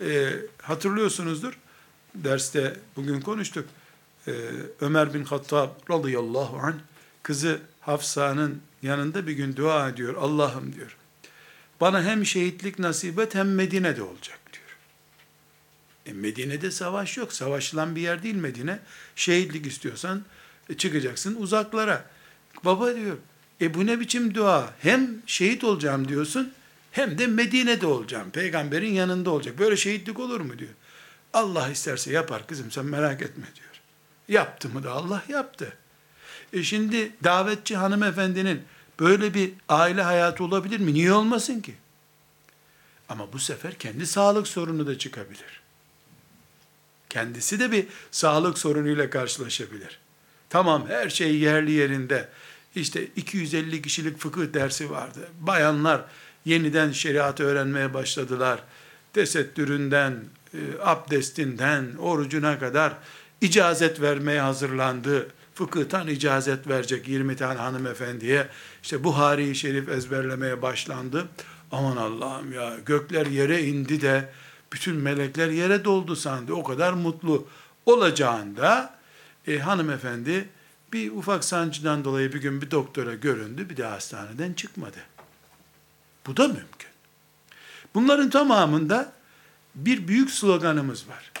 [0.00, 0.32] e,
[0.62, 1.58] hatırlıyorsunuzdur.
[2.14, 3.64] Derste bugün konuştuk.
[4.26, 4.32] E,
[4.80, 6.74] Ömer bin Hattab radıyallahu anh
[7.22, 10.14] kızı Hafsa'nın yanında bir gün dua ediyor.
[10.14, 10.96] Allah'ım diyor.
[11.80, 14.76] Bana hem şehitlik nasip et hem Medine'de olacak diyor.
[16.06, 17.32] E Medine'de savaş yok.
[17.32, 18.78] Savaşılan bir yer değil Medine.
[19.16, 20.24] Şehitlik istiyorsan
[20.68, 22.04] e, çıkacaksın uzaklara.
[22.64, 23.16] Baba diyor,
[23.60, 24.74] e bu ne biçim dua?
[24.78, 26.52] Hem şehit olacağım diyorsun,
[26.92, 28.30] hem de Medine'de olacağım.
[28.30, 29.58] Peygamberin yanında olacak.
[29.58, 30.70] Böyle şehitlik olur mu diyor.
[31.32, 33.82] Allah isterse yapar kızım sen merak etme diyor.
[34.28, 35.72] Yaptı mı da Allah yaptı.
[36.52, 38.62] E şimdi davetçi hanımefendinin
[39.00, 40.94] böyle bir aile hayatı olabilir mi?
[40.94, 41.74] Niye olmasın ki?
[43.08, 45.60] Ama bu sefer kendi sağlık sorunu da çıkabilir.
[47.08, 49.98] Kendisi de bir sağlık sorunuyla karşılaşabilir.
[50.50, 52.28] Tamam her şey yerli yerinde.
[52.74, 55.28] İşte 250 kişilik fıkıh dersi vardı.
[55.40, 56.04] Bayanlar
[56.44, 58.62] yeniden şeriatı öğrenmeye başladılar.
[59.12, 62.94] Tesettüründen, e, abdestinden, orucuna kadar
[63.40, 65.28] icazet vermeye hazırlandı.
[65.56, 68.48] Fıkıhtan icazet verecek 20 tane hanımefendiye.
[68.82, 71.28] İşte Buhari-i Şerif ezberlemeye başlandı.
[71.72, 74.32] Aman Allah'ım ya gökler yere indi de
[74.72, 76.52] bütün melekler yere doldu sandı.
[76.52, 77.48] O kadar mutlu
[77.86, 78.98] olacağında
[79.46, 80.48] e, hanımefendi
[80.92, 84.98] bir ufak sancıdan dolayı bir gün bir doktora göründü, bir de hastaneden çıkmadı.
[86.26, 86.90] Bu da mümkün.
[87.94, 89.12] Bunların tamamında
[89.74, 91.32] bir büyük sloganımız var.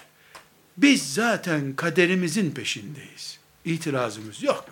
[0.76, 3.45] Biz zaten kaderimizin peşindeyiz.
[3.66, 4.64] İtirazımız yok.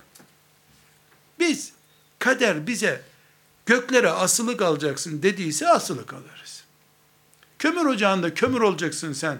[1.39, 1.73] Biz
[2.19, 3.03] kader bize
[3.67, 6.65] göklere asılı kalacaksın dediyse asılı kalırız.
[7.59, 9.39] Kömür ocağında kömür olacaksın sen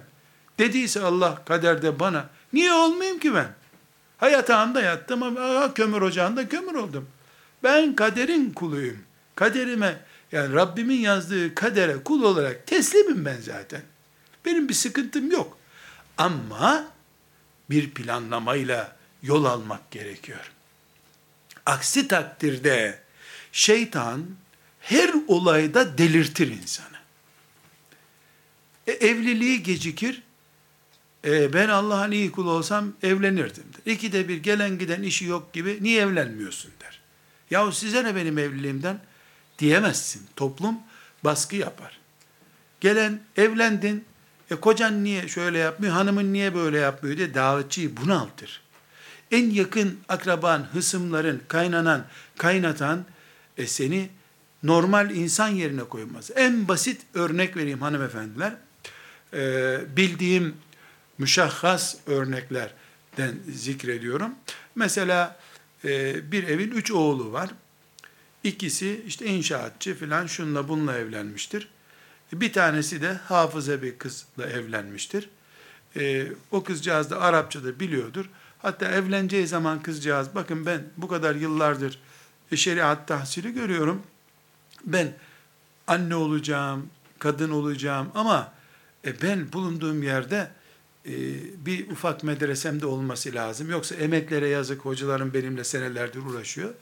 [0.59, 3.49] dediyse Allah kaderde bana niye olmayayım ki ben?
[4.19, 7.09] Ha yatağımda yattım ama kömür ocağında kömür oldum.
[7.63, 8.99] Ben kaderin kuluyum.
[9.37, 10.01] Kaderime
[10.33, 13.83] yani Rabbimin yazdığı kadere kul olarak teslimim ben zaten.
[14.45, 15.59] Benim bir sıkıntım yok.
[16.19, 16.85] Ama
[17.71, 20.53] bir planlamayla yol almak gerekiyor.
[21.67, 23.03] Aksi takdirde
[23.53, 24.27] şeytan
[24.81, 26.97] her olayda delirtir insanı.
[28.87, 30.23] E, evliliği gecikir,
[31.25, 33.93] e, ben Allah'ın iyi kulu olsam evlenirdim der.
[33.93, 37.01] İkide bir gelen giden işi yok gibi niye evlenmiyorsun der.
[37.51, 39.01] Yahu size ne benim evliliğimden
[39.59, 40.27] diyemezsin.
[40.37, 40.79] Toplum
[41.25, 42.01] baskı yapar.
[42.81, 44.05] Gelen evlendin,
[44.51, 48.64] e kocan niye şöyle yapmıyor, hanımın niye böyle yapmıyor diye davetçiyi bunaltır.
[49.31, 52.07] En yakın akraban, hısımların, kaynanan,
[52.39, 53.05] kaynatan
[53.57, 54.09] e seni
[54.63, 56.31] normal insan yerine koymaz.
[56.37, 58.53] En basit örnek vereyim hanımefendiler.
[59.35, 60.55] Ee, bildiğim
[61.19, 64.35] müşahhas örneklerden zikrediyorum.
[64.75, 65.39] Mesela
[65.85, 67.51] e, bir evin üç oğlu var.
[68.45, 71.69] İkisi işte inşaatçı filan şunla bununla evlenmiştir.
[72.33, 75.29] Bir tanesi de hafıza bir kızla evlenmiştir.
[75.97, 78.31] E, o kızcağız da Arapça da biliyordur.
[78.65, 81.99] Hatta evleneceği zaman kızcağız bakın ben bu kadar yıllardır
[82.55, 84.03] şeriat tahsili görüyorum.
[84.85, 85.15] Ben
[85.87, 88.53] anne olacağım, kadın olacağım ama
[89.05, 90.51] e, ben bulunduğum yerde
[91.07, 91.13] e,
[91.67, 93.71] bir ufak medresemde olması lazım.
[93.71, 96.75] Yoksa emeklere yazık hocalarım benimle senelerdir uğraşıyor.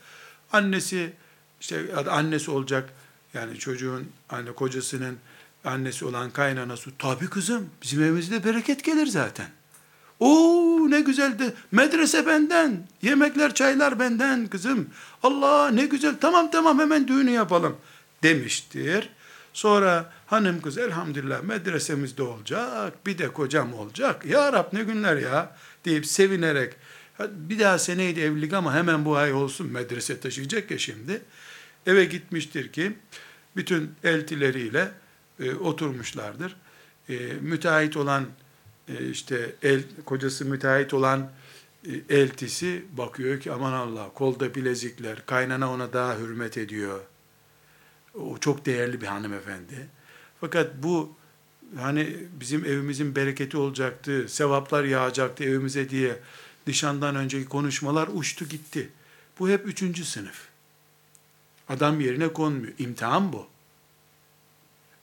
[0.51, 1.13] Annesi
[1.61, 2.89] işte annesi olacak
[3.33, 5.17] yani çocuğun anne kocasının
[5.65, 9.47] annesi olan kaynanası tabi kızım bizim evimizde bereket gelir zaten.
[10.23, 11.53] O ne güzeldi.
[11.71, 12.87] Medrese benden.
[13.01, 14.89] Yemekler, çaylar benden kızım.
[15.23, 16.15] Allah ne güzel.
[16.21, 17.77] Tamam tamam hemen düğünü yapalım
[18.23, 19.09] demiştir.
[19.53, 24.25] Sonra hanım kız elhamdülillah medresemizde olacak, bir de kocam olacak.
[24.25, 25.55] Ya Rab ne günler ya
[25.85, 26.73] deyip sevinerek
[27.19, 31.21] bir daha seneydi evlilik ama hemen bu ay olsun medrese taşıyacak ya şimdi.
[31.85, 32.93] Eve gitmiştir ki
[33.55, 34.91] bütün eltileriyle
[35.39, 36.55] e, oturmuşlardır.
[37.09, 38.25] E, müteahhit olan
[39.11, 41.31] işte el kocası müteahhit olan
[41.87, 46.99] e, eltisi bakıyor ki aman Allah kolda bilezikler kaynana ona daha hürmet ediyor
[48.13, 49.87] o çok değerli bir hanımefendi.
[50.41, 51.15] Fakat bu
[51.77, 56.19] hani bizim evimizin bereketi olacaktı, sevaplar yağacaktı evimize diye
[56.67, 58.89] nişandan önceki konuşmalar uçtu gitti.
[59.39, 60.47] Bu hep üçüncü sınıf.
[61.69, 62.73] Adam yerine konmuyor.
[62.79, 63.47] İmtihan bu.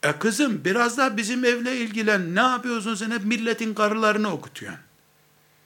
[0.03, 2.35] E kızım biraz daha bizim evle ilgilen.
[2.35, 3.11] Ne yapıyorsun sen?
[3.11, 4.81] Hep milletin karılarını okutuyorsun.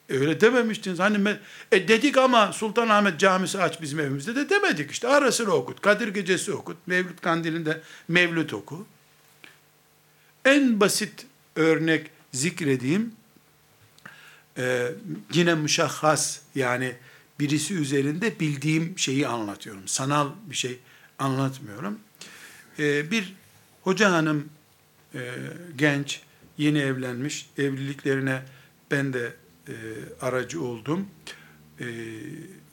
[0.09, 0.99] E öyle dememiştiniz.
[0.99, 1.37] Hani
[1.73, 5.09] e dedik ama Sultanahmet Camisi aç bizim evimizde de demedik işte.
[5.09, 5.81] Ara sıra okut.
[5.81, 6.77] Kadir Gecesi okut.
[6.87, 8.87] Mevlüt Kandili'nde Mevlüt oku.
[10.45, 13.13] En basit örnek zikredeyim.
[14.59, 14.93] Ee,
[15.33, 16.97] yine müşahhas yani
[17.41, 19.89] birisi üzerinde bildiğim şeyi anlatıyorum.
[19.89, 20.79] Sanal bir şey
[21.19, 21.99] anlatmıyorum.
[22.79, 23.35] Ee, bir
[23.85, 24.49] hoca hanım
[25.15, 25.35] e,
[25.77, 26.21] genç
[26.59, 28.43] yeni evlenmiş, evliliklerine
[28.91, 29.33] ben de
[29.69, 29.75] e,
[30.21, 31.09] aracı oldum.
[31.81, 31.87] E,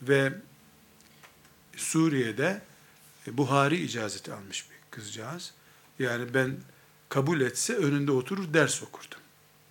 [0.02, 0.34] ve
[1.76, 2.62] Suriye'de
[3.28, 5.54] e, Buhari icazeti almış bir kızcağız.
[6.00, 6.58] Yani ben
[7.10, 9.20] kabul etse önünde oturur ders okurdum.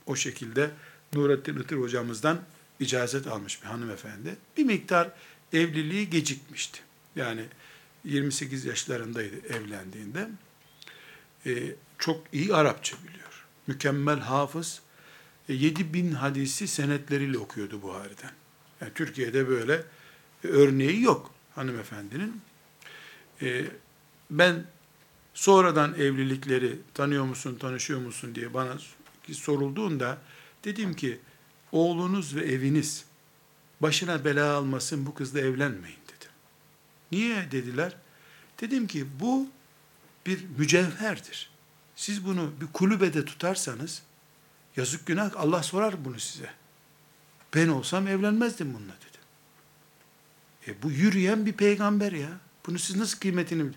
[0.06, 0.70] O şekilde
[1.14, 2.40] Nurettin Itır hocamızdan
[2.80, 4.36] icazet almış bir hanımefendi.
[4.56, 5.10] Bir miktar
[5.52, 6.80] evliliği gecikmişti.
[7.16, 7.44] Yani
[8.04, 10.28] 28 yaşlarındaydı evlendiğinde.
[11.46, 13.46] Ee, çok iyi Arapça biliyor.
[13.66, 14.80] Mükemmel hafız.
[15.48, 18.30] E, 7 bin hadisi senetleriyle okuyordu Buhari'den.
[18.80, 19.82] Yani Türkiye'de böyle
[20.44, 22.40] örneği yok hanımefendinin.
[23.42, 23.64] Ee,
[24.30, 24.64] ben
[25.34, 28.78] sonradan evlilikleri tanıyor musun, tanışıyor musun diye bana
[29.32, 30.18] sorulduğunda
[30.64, 31.18] dedim ki
[31.72, 33.04] oğlunuz ve eviniz
[33.80, 36.30] başına bela almasın bu kızla evlenmeyin dedim.
[37.12, 37.96] Niye dediler?
[38.60, 39.48] Dedim ki bu
[40.26, 41.50] bir mücevherdir.
[41.96, 44.02] Siz bunu bir kulübede tutarsanız
[44.76, 46.50] yazık günah Allah sorar bunu size.
[47.54, 49.20] Ben olsam evlenmezdim bununla dedim.
[50.66, 52.30] E bu yürüyen bir peygamber ya.
[52.66, 53.72] Bunu siz nasıl kıymetini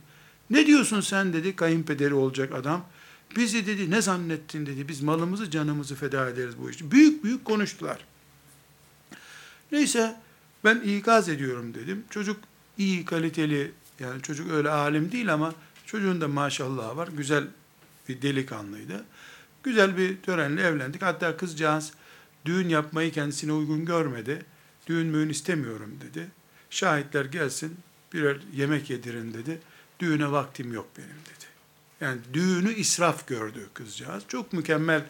[0.49, 2.85] Ne diyorsun sen dedi kayınpederi olacak adam.
[3.35, 4.87] Bizi dedi ne zannettin dedi.
[4.87, 6.91] Biz malımızı canımızı feda ederiz bu işte.
[6.91, 8.05] Büyük büyük konuştular.
[9.71, 10.15] Neyse
[10.63, 12.03] ben ikaz ediyorum dedim.
[12.09, 12.37] Çocuk
[12.77, 15.53] iyi kaliteli yani çocuk öyle alim değil ama
[15.93, 17.07] çocuğun da maşallah var.
[17.17, 17.47] Güzel
[18.09, 19.05] bir delikanlıydı.
[19.63, 21.01] Güzel bir törenle evlendik.
[21.01, 21.93] Hatta kızcağız
[22.45, 24.45] düğün yapmayı kendisine uygun görmedi.
[24.87, 26.27] Düğün müğün istemiyorum dedi.
[26.69, 27.77] Şahitler gelsin
[28.13, 29.59] birer yemek yedirin dedi.
[29.99, 31.45] Düğüne vaktim yok benim dedi.
[32.01, 34.23] Yani düğünü israf gördü kızcağız.
[34.27, 35.05] Çok mükemmel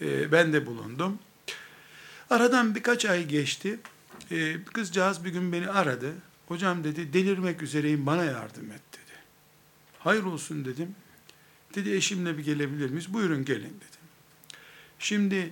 [0.00, 1.18] e, ben de bulundum.
[2.30, 3.78] Aradan birkaç ay geçti.
[4.30, 6.12] E, kızcağız bir gün beni aradı.
[6.48, 8.87] Hocam dedi delirmek üzereyim bana yardım et.
[10.08, 10.94] Hayır olsun dedim.
[11.74, 13.14] Dedi eşimle bir gelebilir miyiz?
[13.14, 14.00] Buyurun gelin dedim.
[14.98, 15.50] Şimdi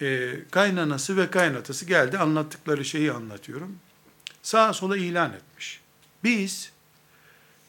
[0.00, 3.76] e, kaynanası ve kaynatası geldi anlattıkları şeyi anlatıyorum.
[4.42, 5.80] Sağa sola ilan etmiş.
[6.24, 6.72] Biz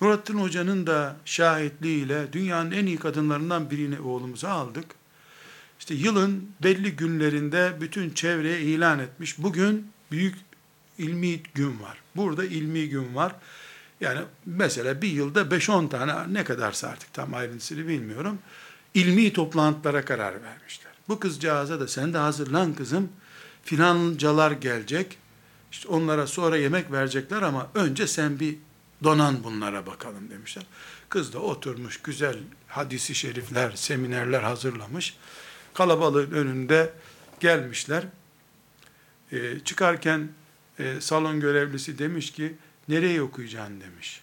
[0.01, 4.85] Nurattin Hoca'nın da şahitliğiyle dünyanın en iyi kadınlarından birini oğlumuza aldık.
[5.79, 9.37] İşte yılın belli günlerinde bütün çevreye ilan etmiş.
[9.37, 10.35] Bugün büyük
[10.97, 11.97] ilmi gün var.
[12.15, 13.35] Burada ilmi gün var.
[14.01, 18.39] Yani mesela bir yılda 5-10 tane ne kadarsa artık tam ayrıntısını bilmiyorum.
[18.93, 20.91] İlmi toplantılara karar vermişler.
[21.07, 23.09] Bu kızcağıza da sen de hazırlan kızım.
[23.63, 25.17] Filancalar gelecek.
[25.71, 28.57] İşte onlara sonra yemek verecekler ama önce sen bir
[29.03, 30.65] donan bunlara bakalım demişler.
[31.09, 35.17] Kız da oturmuş güzel hadisi şerifler, seminerler hazırlamış.
[35.73, 36.93] Kalabalığın önünde
[37.39, 38.03] gelmişler.
[39.31, 40.29] Ee, çıkarken
[40.79, 42.55] e, salon görevlisi demiş ki
[42.87, 44.21] nereye okuyacaksın demiş.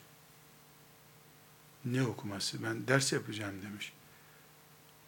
[1.85, 2.63] Ne okuması?
[2.63, 3.93] Ben ders yapacağım demiş.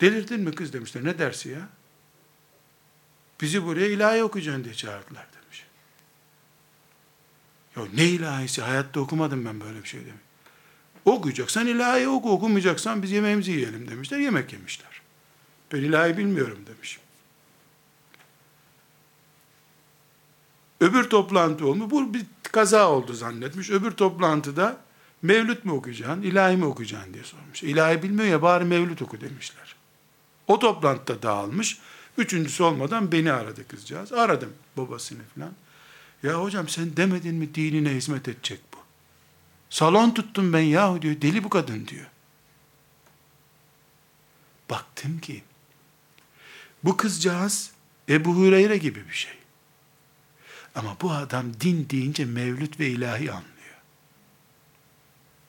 [0.00, 1.04] Delirdin mi kız demişler.
[1.04, 1.68] Ne dersi ya?
[3.40, 5.66] Bizi buraya ilahi okuyacaksın diye çağırdılar demiş.
[7.76, 8.62] Ya ne ilahisi?
[8.62, 10.20] Hayatta okumadım ben böyle bir şey demiş.
[11.04, 14.18] Okuyacaksan ilahi oku, okumayacaksan biz yemeğimizi yiyelim demişler.
[14.18, 15.00] Yemek yemişler.
[15.72, 16.98] Ben ilahi bilmiyorum demiş.
[20.80, 21.90] Öbür toplantı olmuş.
[21.90, 23.70] Bu bir kaza oldu zannetmiş.
[23.70, 24.80] Öbür toplantıda
[25.22, 27.62] mevlüt mü okuyacaksın, ilahi mi okuyacaksın diye sormuş.
[27.62, 29.76] İlahi bilmiyor ya bari mevlüt oku demişler.
[30.46, 31.78] O toplantıda dağılmış.
[32.18, 34.12] Üçüncüsü olmadan beni aradı kızcağız.
[34.12, 35.52] Aradım babasını falan.
[36.22, 38.78] Ya hocam sen demedin mi dinine hizmet edecek bu?
[39.70, 41.20] Salon tuttum ben yahu diyor.
[41.22, 42.06] Deli bu kadın diyor.
[44.70, 45.42] Baktım ki
[46.84, 47.70] bu kızcağız
[48.08, 49.32] Ebu Hureyre gibi bir şey.
[50.76, 53.56] Ama bu adam din deyince mevlüt ve ilahi anlıyor.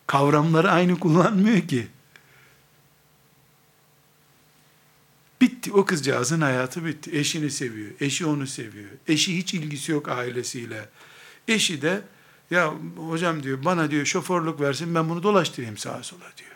[0.08, 1.88] Kavramları aynı kullanmıyor ki.
[5.42, 5.74] Bitti.
[5.74, 7.18] O kızcağızın hayatı bitti.
[7.18, 7.92] Eşini seviyor.
[8.00, 8.90] Eşi onu seviyor.
[9.08, 10.90] Eşi hiç ilgisi yok ailesiyle.
[11.48, 12.02] Eşi de
[12.52, 16.52] ya hocam diyor bana diyor şoförlük versin ben bunu dolaştırayım sağa sola diyor.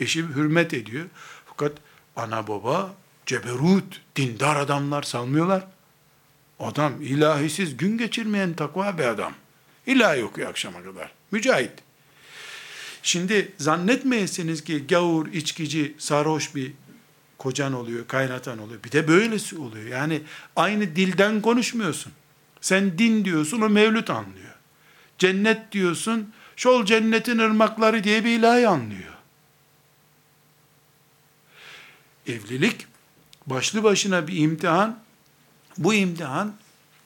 [0.00, 1.06] Eşi hürmet ediyor.
[1.46, 1.72] Fakat
[2.16, 2.94] ana baba
[3.26, 5.66] ceberut, dindar adamlar sanmıyorlar.
[6.62, 9.32] Adam ilahisiz gün geçirmeyen takva bir adam.
[9.86, 11.12] İlahi okuyor akşama kadar.
[11.30, 11.72] Mücahit.
[13.02, 16.72] Şimdi zannetmeyesiniz ki gavur, içkici, sarhoş bir
[17.38, 18.84] kocan oluyor, kaynatan oluyor.
[18.84, 19.86] Bir de böylesi oluyor.
[19.86, 20.22] Yani
[20.56, 22.12] aynı dilden konuşmuyorsun.
[22.60, 24.54] Sen din diyorsun, o mevlüt anlıyor.
[25.18, 29.12] Cennet diyorsun, şol cennetin ırmakları diye bir ilahi anlıyor.
[32.26, 32.86] Evlilik
[33.46, 34.98] başlı başına bir imtihan.
[35.78, 36.54] Bu imtihan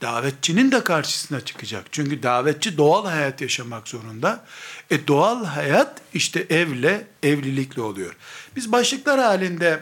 [0.03, 1.87] davetçinin de karşısına çıkacak.
[1.93, 4.45] Çünkü davetçi doğal hayat yaşamak zorunda.
[4.91, 8.17] E doğal hayat işte evle, evlilikle oluyor.
[8.57, 9.81] Biz başlıklar halinde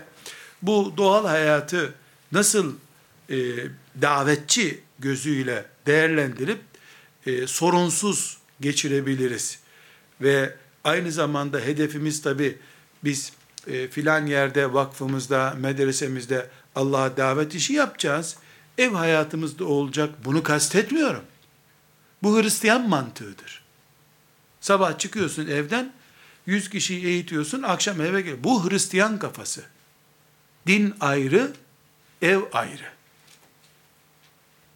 [0.62, 1.94] bu doğal hayatı
[2.32, 2.74] nasıl
[3.30, 3.36] e,
[4.02, 6.60] davetçi gözüyle değerlendirip
[7.26, 9.58] e, sorunsuz geçirebiliriz.
[10.20, 12.58] Ve aynı zamanda hedefimiz tabi
[13.04, 13.32] biz
[13.66, 18.36] e, filan yerde vakfımızda, medresemizde Allah'a davet işi yapacağız.
[18.78, 20.24] Ev hayatımızda olacak.
[20.24, 21.24] Bunu kastetmiyorum.
[22.22, 23.64] Bu Hristiyan mantığıdır.
[24.60, 25.92] Sabah çıkıyorsun evden,
[26.46, 28.44] yüz kişiyi eğitiyorsun, akşam eve gel.
[28.44, 29.64] Bu Hristiyan kafası.
[30.66, 31.52] Din ayrı,
[32.22, 32.92] ev ayrı.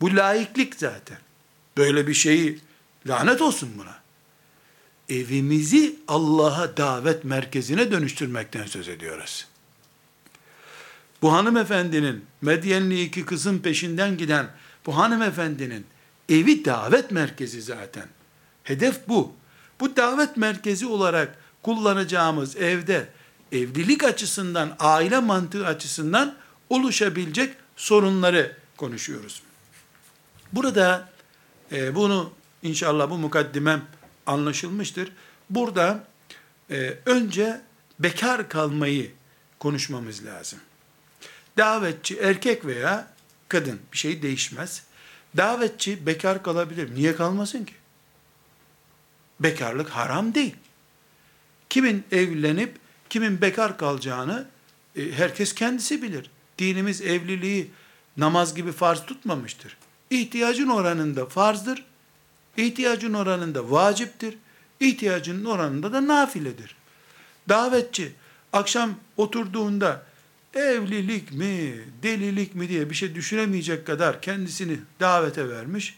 [0.00, 1.18] Bu laiklik zaten.
[1.76, 2.60] Böyle bir şeyi
[3.06, 3.98] lanet olsun buna.
[5.08, 9.46] Evimizi Allah'a davet merkezine dönüştürmekten söz ediyoruz.
[11.22, 14.46] Bu hanımefendinin, Medyenli iki kızın peşinden giden
[14.86, 15.86] bu hanımefendinin
[16.28, 18.06] evi davet merkezi zaten.
[18.64, 19.32] Hedef bu.
[19.80, 23.08] Bu davet merkezi olarak kullanacağımız evde
[23.52, 26.34] evlilik açısından, aile mantığı açısından
[26.70, 29.42] oluşabilecek sorunları konuşuyoruz.
[30.52, 31.08] Burada
[31.72, 33.82] e, bunu inşallah bu mukaddimem
[34.26, 35.12] anlaşılmıştır.
[35.50, 36.04] Burada
[36.70, 37.60] e, önce
[37.98, 39.12] bekar kalmayı
[39.58, 40.58] konuşmamız lazım.
[41.58, 43.08] Davetçi erkek veya
[43.48, 44.82] kadın bir şey değişmez.
[45.36, 46.94] Davetçi bekar kalabilir.
[46.94, 47.74] Niye kalmasın ki?
[49.40, 50.54] Bekarlık haram değil.
[51.70, 52.76] Kimin evlenip
[53.10, 54.48] kimin bekar kalacağını
[54.96, 56.30] e, herkes kendisi bilir.
[56.58, 57.70] Dinimiz evliliği
[58.16, 59.76] namaz gibi farz tutmamıştır.
[60.10, 61.84] İhtiyacın oranında farzdır,
[62.56, 64.38] ihtiyacın oranında vaciptir,
[64.80, 66.76] ihtiyacının oranında da nafiledir.
[67.48, 68.12] Davetçi
[68.52, 70.07] akşam oturduğunda
[70.58, 75.96] evlilik mi, delilik mi diye bir şey düşünemeyecek kadar kendisini davete vermiş.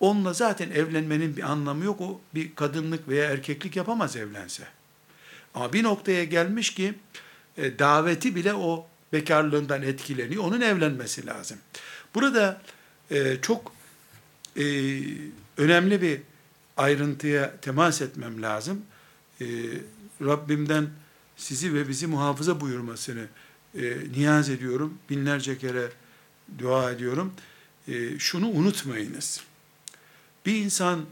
[0.00, 2.00] Onunla zaten evlenmenin bir anlamı yok.
[2.00, 4.62] O bir kadınlık veya erkeklik yapamaz evlense.
[5.54, 6.94] Ama bir noktaya gelmiş ki
[7.56, 10.44] e, daveti bile o bekarlığından etkileniyor.
[10.44, 11.58] Onun evlenmesi lazım.
[12.14, 12.62] Burada
[13.10, 13.72] e, çok
[14.56, 14.64] e,
[15.56, 16.20] önemli bir
[16.76, 18.82] ayrıntıya temas etmem lazım.
[19.40, 19.46] E,
[20.22, 20.88] Rabbimden
[21.36, 23.26] sizi ve bizi muhafaza buyurmasını
[23.74, 24.98] e, niyaz ediyorum.
[25.10, 25.88] Binlerce kere
[26.58, 27.32] dua ediyorum.
[27.88, 29.40] E, şunu unutmayınız.
[30.46, 31.06] Bir insan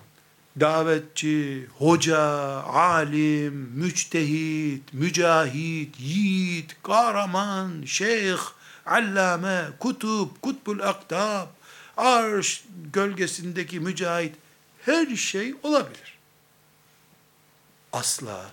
[0.60, 2.20] davetçi, hoca,
[2.62, 8.38] alim, müçtehit, mücahit, yiğit, kahraman, şeyh,
[8.86, 11.46] allame, kutup, kutbul aktab,
[11.96, 14.34] arş gölgesindeki mücahit,
[14.84, 16.18] her şey olabilir.
[17.92, 18.50] Asla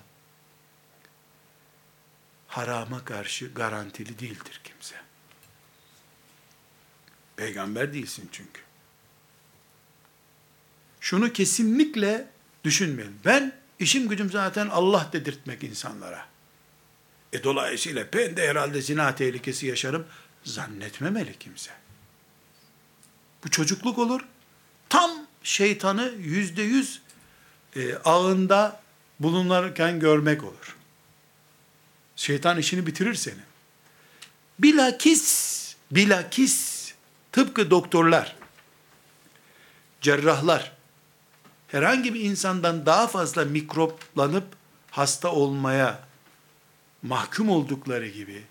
[2.58, 4.96] harama karşı garantili değildir kimse.
[7.36, 8.62] Peygamber değilsin çünkü.
[11.00, 12.28] Şunu kesinlikle
[12.64, 13.16] düşünmeyin.
[13.26, 16.26] Ben işim gücüm zaten Allah dedirtmek insanlara.
[17.34, 20.08] E dolayısıyla ben de herhalde zina tehlikesi yaşarım
[20.44, 21.72] zannetmemeli kimse.
[23.44, 24.22] Bu çocukluk olur.
[24.90, 25.12] Tam
[25.44, 27.02] şeytanı yüzde yüz
[27.76, 28.82] e, ağında
[29.20, 30.75] bulunurken görmek olur.
[32.26, 33.40] Şeytan işini bitirir seni.
[34.60, 36.94] Bilakis, bilakis
[37.32, 38.36] tıpkı doktorlar,
[40.02, 40.72] cerrahlar,
[41.68, 44.44] herhangi bir insandan daha fazla mikroplanıp
[44.92, 46.00] hasta olmaya
[47.02, 48.44] mahkum oldukları gibi,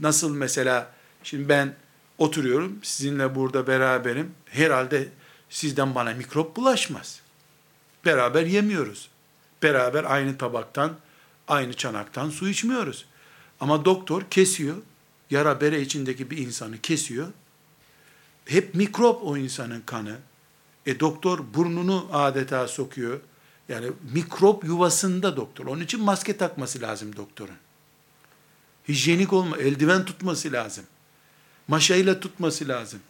[0.00, 0.92] nasıl mesela,
[1.22, 1.74] şimdi ben
[2.18, 5.08] oturuyorum, sizinle burada beraberim, herhalde
[5.50, 7.20] sizden bana mikrop bulaşmaz.
[8.04, 9.08] Beraber yemiyoruz.
[9.62, 10.96] Beraber aynı tabaktan
[11.52, 13.04] Aynı çanaktan su içmiyoruz.
[13.60, 14.76] Ama doktor kesiyor,
[15.30, 17.28] yara bere içindeki bir insanı kesiyor.
[18.44, 20.16] Hep mikrop o insanın kanı.
[20.86, 23.20] E doktor burnunu adeta sokuyor.
[23.68, 25.66] Yani mikrop yuvasında doktor.
[25.66, 27.56] Onun için maske takması lazım doktorun.
[28.88, 30.84] Hijyenik olma, eldiven tutması lazım.
[31.68, 33.00] Maşayla tutması lazım.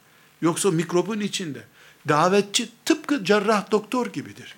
[0.41, 1.65] Yoksa mikrobun içinde.
[2.09, 4.57] Davetçi tıpkı cerrah doktor gibidir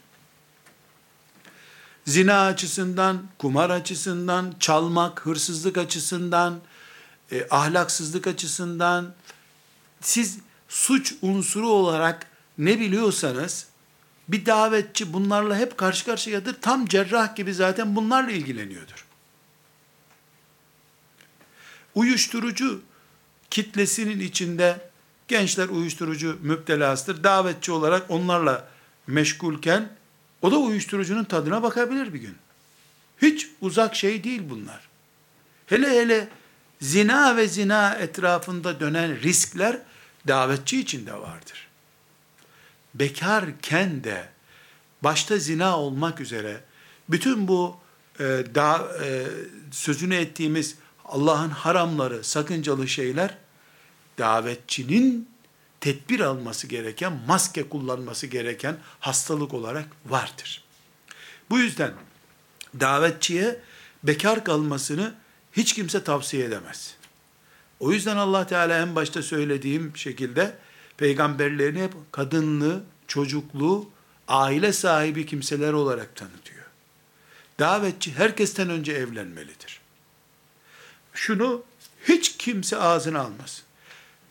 [2.07, 6.61] zina açısından, kumar açısından, çalmak, hırsızlık açısından,
[7.33, 9.15] e, ahlaksızlık açısından,
[10.01, 10.39] siz
[10.69, 12.27] suç unsuru olarak
[12.59, 13.67] ne biliyorsanız,
[14.29, 16.57] bir davetçi bunlarla hep karşı karşıyadır.
[16.61, 19.07] Tam cerrah gibi zaten bunlarla ilgileniyordur.
[21.95, 22.83] Uyuşturucu
[23.51, 24.91] kitlesinin içinde
[25.29, 27.25] gençler uyuşturucu müptelasıdır.
[27.25, 28.69] Davetçi olarak onlarla
[29.07, 29.97] meşgulken
[30.45, 32.37] o da uyuşturucunun tadına bakabilir bir gün.
[33.23, 34.89] Hiç uzak şey değil bunlar.
[35.67, 36.29] Hele hele
[36.81, 39.79] zina ve zina etrafında dönen riskler
[40.29, 41.69] davetçi için de vardır.
[42.95, 44.29] Bekarken de
[45.03, 46.61] başta zina olmak üzere
[47.09, 47.77] bütün bu
[48.19, 48.25] e,
[48.55, 49.27] da, e,
[49.71, 50.75] sözünü ettiğimiz
[51.05, 53.39] Allah'ın haramları, sakıncalı şeyler
[54.19, 55.29] davetçinin
[55.85, 60.65] tedbir alması gereken, maske kullanması gereken hastalık olarak vardır.
[61.51, 61.93] Bu yüzden
[62.81, 63.61] davetçiye
[64.03, 65.15] bekar kalmasını
[65.53, 66.95] hiç kimse tavsiye edemez.
[67.81, 70.57] O yüzden Allah Teala en başta söylediğim şekilde
[70.97, 73.91] peygamberlerini hep kadınlı, çocuklu,
[74.29, 76.65] aile sahibi kimseler olarak tanıtıyor.
[77.59, 79.81] Davetçi herkesten önce evlenmelidir.
[81.15, 81.65] Şunu
[82.09, 83.64] hiç kimse ağzına almasın.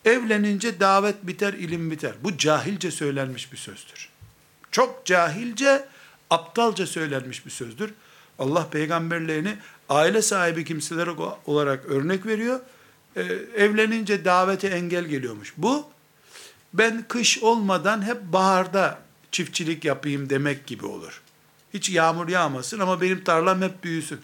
[0.04, 2.12] Evlenince davet biter, ilim biter.
[2.24, 4.08] Bu cahilce söylenmiş bir sözdür.
[4.70, 5.88] Çok cahilce,
[6.30, 7.94] aptalca söylenmiş bir sözdür.
[8.38, 9.56] Allah peygamberlerini
[9.88, 11.08] aile sahibi kimseler
[11.46, 12.60] olarak örnek veriyor.
[13.16, 13.22] Ee,
[13.56, 15.54] evlenince davete engel geliyormuş.
[15.56, 15.86] Bu,
[16.74, 18.98] ben kış olmadan hep baharda
[19.32, 21.22] çiftçilik yapayım demek gibi olur.
[21.74, 24.20] Hiç yağmur yağmasın ama benim tarlam hep büyüsün.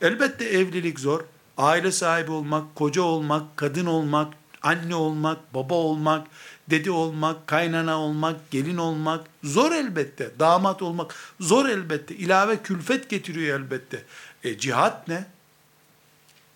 [0.00, 1.20] Elbette evlilik zor.
[1.56, 4.34] Aile sahibi olmak, koca olmak, kadın olmak,
[4.64, 6.26] anne olmak, baba olmak,
[6.70, 10.30] dede olmak, kaynana olmak, gelin olmak zor elbette.
[10.38, 12.14] Damat olmak zor elbette.
[12.14, 14.02] İlave külfet getiriyor elbette.
[14.44, 15.26] E cihat ne?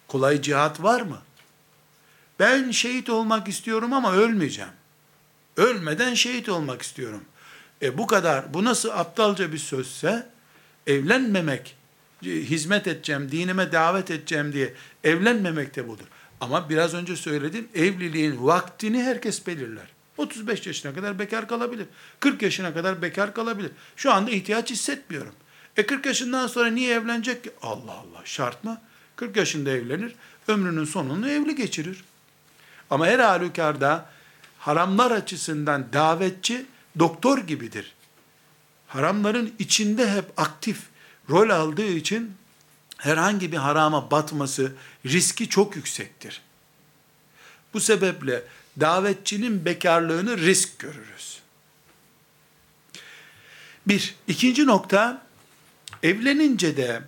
[0.09, 1.19] Kolay cihat var mı?
[2.39, 4.71] Ben şehit olmak istiyorum ama ölmeyeceğim.
[5.57, 7.25] Ölmeden şehit olmak istiyorum.
[7.83, 10.27] E bu kadar, bu nasıl aptalca bir sözse,
[10.87, 11.77] evlenmemek,
[12.23, 16.07] hizmet edeceğim, dinime davet edeceğim diye evlenmemek de budur.
[16.41, 19.87] Ama biraz önce söyledim, evliliğin vaktini herkes belirler.
[20.17, 21.87] 35 yaşına kadar bekar kalabilir.
[22.21, 23.71] 40 yaşına kadar bekar kalabilir.
[23.97, 25.35] Şu anda ihtiyaç hissetmiyorum.
[25.77, 27.51] E 40 yaşından sonra niye evlenecek ki?
[27.63, 28.81] Allah Allah şart mı?
[29.17, 30.15] 40 yaşında evlenir,
[30.49, 32.05] ömrünün sonunu evli geçirir.
[32.91, 34.11] Ama her halükarda
[34.59, 36.67] haramlar açısından davetçi
[36.99, 37.95] doktor gibidir.
[38.89, 40.81] Haramların içinde hep aktif
[41.31, 42.33] rol aldığı için
[42.99, 44.73] herhangi bir harama batması
[45.07, 46.43] riski çok yüksektir.
[47.75, 48.43] Bu sebeple
[48.81, 51.39] davetçinin bekarlığını risk görürüz.
[53.87, 54.15] Bir.
[54.29, 55.27] ikinci nokta,
[56.03, 57.03] evlenince de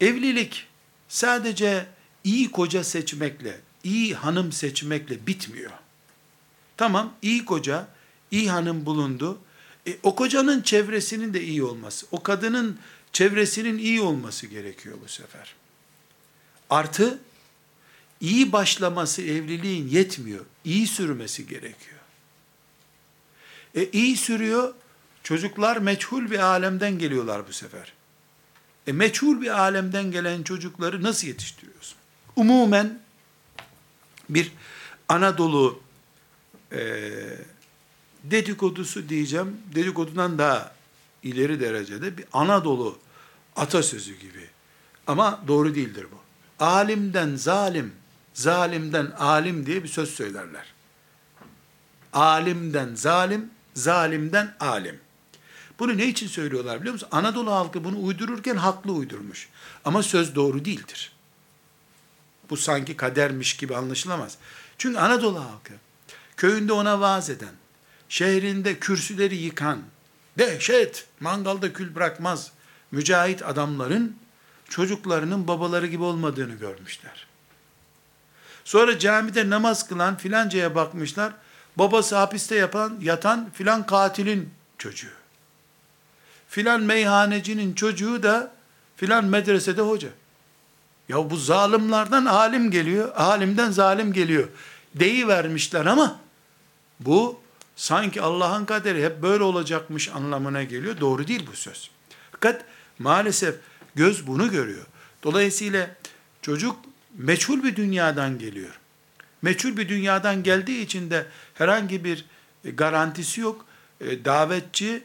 [0.00, 0.66] evlilik
[1.08, 1.86] sadece
[2.24, 5.72] iyi koca seçmekle, iyi hanım seçmekle bitmiyor.
[6.76, 7.88] Tamam, iyi koca,
[8.30, 9.38] iyi hanım bulundu.
[9.86, 12.78] E, o kocanın çevresinin de iyi olması, o kadının
[13.12, 15.54] çevresinin iyi olması gerekiyor bu sefer.
[16.70, 17.18] Artı,
[18.20, 20.44] iyi başlaması evliliğin yetmiyor.
[20.64, 21.98] İyi sürmesi gerekiyor.
[23.74, 24.74] E iyi sürüyor,
[25.22, 27.92] çocuklar meçhul bir alemden geliyorlar bu sefer.
[28.86, 31.98] E meçhul bir alemden gelen çocukları nasıl yetiştiriyorsun?
[32.36, 33.00] Umumen
[34.28, 34.52] bir
[35.08, 35.80] Anadolu
[36.72, 36.80] e,
[38.24, 40.77] dedikodusu diyeceğim, dedikodudan daha
[41.22, 42.98] ileri derecede bir Anadolu
[43.56, 44.48] atasözü gibi.
[45.06, 46.18] Ama doğru değildir bu.
[46.64, 47.92] Alimden zalim,
[48.34, 50.74] zalimden alim diye bir söz söylerler.
[52.12, 55.00] Alimden zalim, zalimden alim.
[55.78, 57.08] Bunu ne için söylüyorlar biliyor musun?
[57.12, 59.48] Anadolu halkı bunu uydururken haklı uydurmuş.
[59.84, 61.12] Ama söz doğru değildir.
[62.50, 64.38] Bu sanki kadermiş gibi anlaşılamaz.
[64.78, 65.72] Çünkü Anadolu halkı
[66.36, 67.54] köyünde ona vaaz eden,
[68.08, 69.82] şehrinde kürsüleri yıkan,
[70.38, 72.52] dehşet, mangalda kül bırakmaz,
[72.90, 74.16] mücahit adamların
[74.68, 77.26] çocuklarının babaları gibi olmadığını görmüşler.
[78.64, 81.32] Sonra camide namaz kılan filancaya bakmışlar,
[81.76, 85.18] babası hapiste yapan, yatan filan katilin çocuğu.
[86.48, 88.52] Filan meyhanecinin çocuğu da
[88.96, 90.08] filan medresede hoca.
[91.08, 94.48] Ya bu zalimlerden alim geliyor, alimden zalim geliyor.
[94.94, 96.20] Deyi vermişler ama
[97.00, 97.40] bu
[97.78, 101.00] sanki Allah'ın kaderi hep böyle olacakmış anlamına geliyor.
[101.00, 101.90] Doğru değil bu söz.
[102.32, 102.64] Fakat
[102.98, 103.54] maalesef
[103.94, 104.86] göz bunu görüyor.
[105.22, 105.90] Dolayısıyla
[106.42, 106.76] çocuk
[107.14, 108.80] meçhul bir dünyadan geliyor.
[109.42, 112.24] Meçhul bir dünyadan geldiği için de herhangi bir
[112.64, 113.64] e, garantisi yok.
[114.00, 115.04] E, davetçi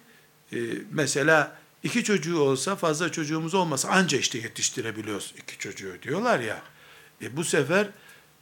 [0.54, 0.58] e,
[0.92, 6.62] mesela iki çocuğu olsa fazla çocuğumuz olmasa anca işte yetiştirebiliyoruz iki çocuğu diyorlar ya.
[7.22, 7.88] E bu sefer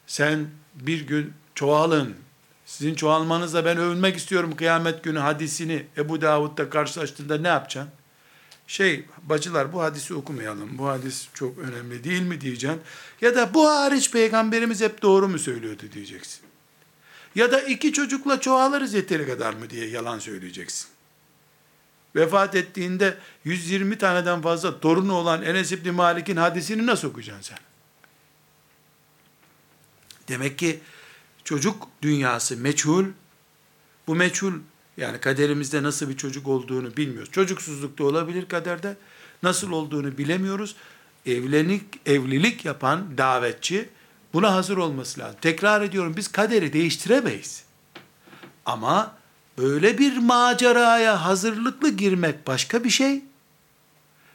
[0.07, 2.15] sen bir gün çoğalın,
[2.72, 7.93] sizin çoğalmanızla ben övünmek istiyorum kıyamet günü hadisini Ebu Davud'da karşılaştığında ne yapacaksın?
[8.67, 12.82] Şey, bacılar bu hadisi okumayalım, bu hadis çok önemli değil mi diyeceksin.
[13.22, 16.41] Ya da bu hariç peygamberimiz hep doğru mu söylüyordu diyeceksin.
[17.36, 20.88] Ya da iki çocukla çoğalırız yeteri kadar mı diye yalan söyleyeceksin.
[22.15, 27.59] Vefat ettiğinde 120 taneden fazla torunu olan Enes İbni Malik'in hadisini nasıl okuyacaksın sen?
[30.28, 30.80] Demek ki
[31.44, 33.06] çocuk dünyası meçhul.
[34.08, 34.54] Bu meçhul
[34.98, 37.32] yani kaderimizde nasıl bir çocuk olduğunu bilmiyoruz.
[37.32, 38.98] Çocuksuzluk da olabilir kaderde.
[39.44, 40.76] Nasıl olduğunu bilemiyoruz.
[41.26, 43.89] evlilik, evlilik yapan davetçi
[44.34, 45.36] buna hazır olması lazım.
[45.42, 47.64] Tekrar ediyorum biz kaderi değiştiremeyiz.
[48.66, 49.16] Ama
[49.58, 53.24] böyle bir maceraya hazırlıklı girmek başka bir şey.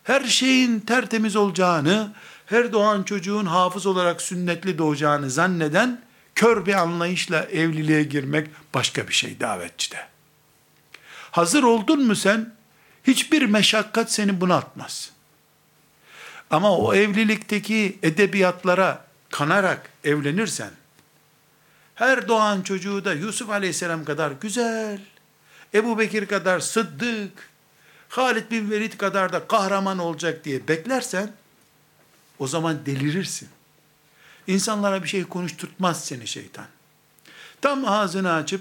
[0.05, 2.13] Her şeyin tertemiz olacağını,
[2.47, 6.06] her doğan çocuğun hafız olarak sünnetli doğacağını zanneden
[6.37, 10.07] kör bir anlayışla evliliğe girmek başka bir şey davetçide.
[11.31, 12.55] Hazır oldun mu sen?
[13.05, 15.11] Hiçbir meşakkat seni bunaltmaz.
[16.51, 20.71] Ama o evlilikteki edebiyatlara kanarak evlenirsen,
[21.95, 25.01] her doğan çocuğu da Yusuf Aleyhisselam kadar güzel,
[25.75, 27.51] Ebu Bekir kadar sıddık,
[28.09, 31.33] Halid bin Velid kadar da kahraman olacak diye beklersen,
[32.39, 33.49] o zaman delirirsin.
[34.47, 36.67] İnsanlara bir şey konuşturtmaz seni şeytan.
[37.61, 38.61] Tam ağzını açıp,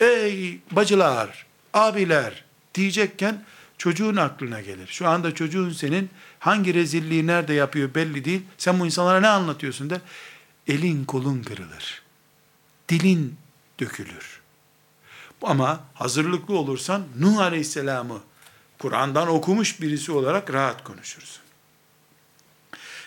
[0.00, 3.44] ey bacılar, abiler diyecekken,
[3.78, 4.86] çocuğun aklına gelir.
[4.86, 8.42] Şu anda çocuğun senin hangi rezilliği nerede yapıyor belli değil.
[8.58, 10.00] Sen bu insanlara ne anlatıyorsun der.
[10.68, 12.02] Elin kolun kırılır.
[12.88, 13.36] Dilin
[13.80, 14.40] dökülür.
[15.42, 18.20] Ama hazırlıklı olursan Nuh Aleyhisselam'ı
[18.78, 21.42] Kur'an'dan okumuş birisi olarak rahat konuşursun.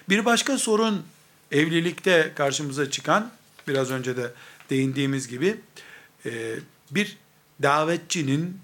[0.09, 1.05] Bir başka sorun
[1.51, 3.31] evlilikte karşımıza çıkan,
[3.67, 4.31] biraz önce de
[4.69, 5.57] değindiğimiz gibi,
[6.25, 6.55] e,
[6.91, 7.17] bir
[7.61, 8.61] davetçinin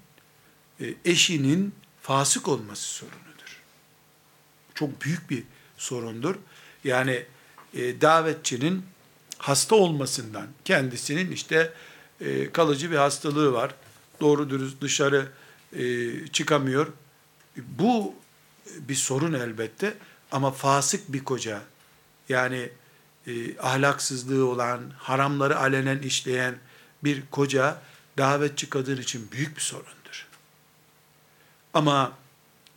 [0.80, 3.62] e, eşinin fasık olması sorunudur.
[4.74, 5.42] Çok büyük bir
[5.76, 6.34] sorundur.
[6.84, 7.24] Yani
[7.74, 8.84] e, davetçinin
[9.38, 11.72] hasta olmasından, kendisinin işte
[12.52, 13.74] kalıcı bir hastalığı var,
[14.20, 15.28] doğru dürüst dışarı
[16.32, 16.86] çıkamıyor.
[17.56, 18.14] Bu
[18.76, 19.94] bir sorun elbette
[20.30, 21.62] ama fasık bir koca,
[22.28, 22.70] yani
[23.26, 26.54] e, ahlaksızlığı olan, haramları alenen işleyen
[27.04, 27.82] bir koca
[28.18, 30.26] davetçi kadın için büyük bir sorundur.
[31.74, 32.12] Ama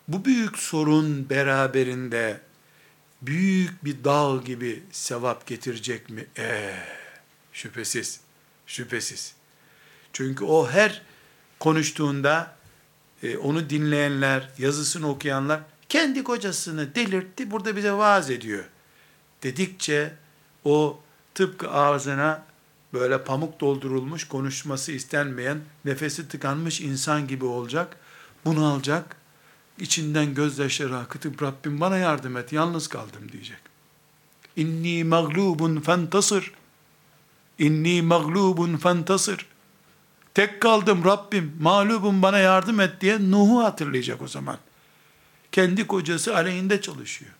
[0.08, 2.41] bu büyük sorun beraberinde
[3.22, 6.28] büyük bir dağ gibi sevap getirecek mi?
[6.38, 6.76] Ee,
[7.54, 8.20] şüphesiz,
[8.68, 9.34] şüphesiz.
[10.14, 11.02] Çünkü o her
[11.60, 12.56] konuştuğunda
[13.24, 18.64] e, onu dinleyenler, yazısını okuyanlar kendi kocasını delirtti, burada bize vaaz ediyor
[19.43, 20.13] dedikçe
[20.65, 20.99] o
[21.35, 22.45] tıpkı ağzına
[22.93, 27.97] böyle pamuk doldurulmuş, konuşması istenmeyen, nefesi tıkanmış insan gibi olacak,
[28.45, 29.15] bunu alacak,
[29.79, 33.59] içinden gözyaşları akıtıp Rabbim bana yardım et, yalnız kaldım diyecek.
[34.55, 36.51] İnni mağlubun fentasır.
[37.59, 39.45] İnni mağlubun fentasır.
[40.33, 44.57] Tek kaldım Rabbim, mağlubum bana yardım et diye Nuh'u hatırlayacak o zaman.
[45.51, 47.31] Kendi kocası aleyhinde çalışıyor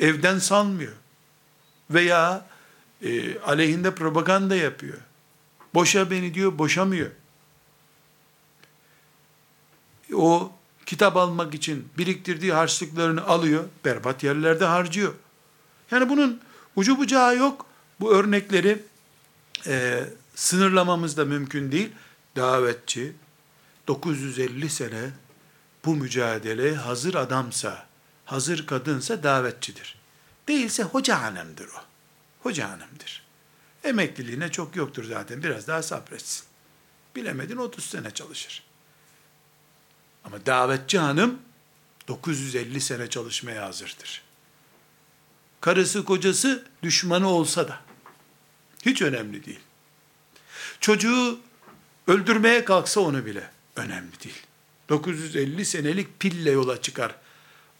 [0.00, 0.92] evden salmıyor.
[1.90, 2.46] Veya
[3.02, 4.98] e, aleyhinde propaganda yapıyor.
[5.74, 7.10] Boşa beni diyor, boşamıyor.
[10.14, 10.52] O
[10.86, 15.14] kitap almak için biriktirdiği harçlıklarını alıyor, berbat yerlerde harcıyor.
[15.90, 16.40] Yani bunun
[16.76, 17.66] ucu bucağı yok.
[18.00, 18.82] Bu örnekleri
[19.66, 20.04] e,
[20.34, 21.92] sınırlamamız da mümkün değil.
[22.36, 23.12] Davetçi
[23.88, 25.10] 950 sene
[25.84, 27.86] bu mücadele hazır adamsa,
[28.24, 29.98] hazır kadınsa davetçidir.
[30.48, 31.84] Değilse hoca hanımdır o.
[32.42, 33.22] Hoca hanımdır.
[33.84, 35.42] Emekliliğine çok yoktur zaten.
[35.42, 36.44] Biraz daha sabretsin.
[37.16, 38.62] Bilemedin 30 sene çalışır.
[40.24, 41.38] Ama davetçi hanım
[42.08, 44.22] 950 sene çalışmaya hazırdır.
[45.60, 47.80] Karısı kocası düşmanı olsa da
[48.86, 49.60] hiç önemli değil.
[50.80, 51.40] Çocuğu
[52.06, 54.42] öldürmeye kalksa onu bile önemli değil.
[54.88, 57.14] 950 senelik pille yola çıkar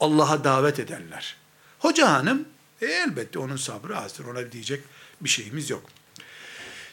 [0.00, 1.36] Allah'a davet edenler.
[1.78, 2.48] Hoca hanım
[2.80, 4.24] e, elbette onun sabrı azdır.
[4.24, 4.84] Ona diyecek
[5.20, 5.90] bir şeyimiz yok.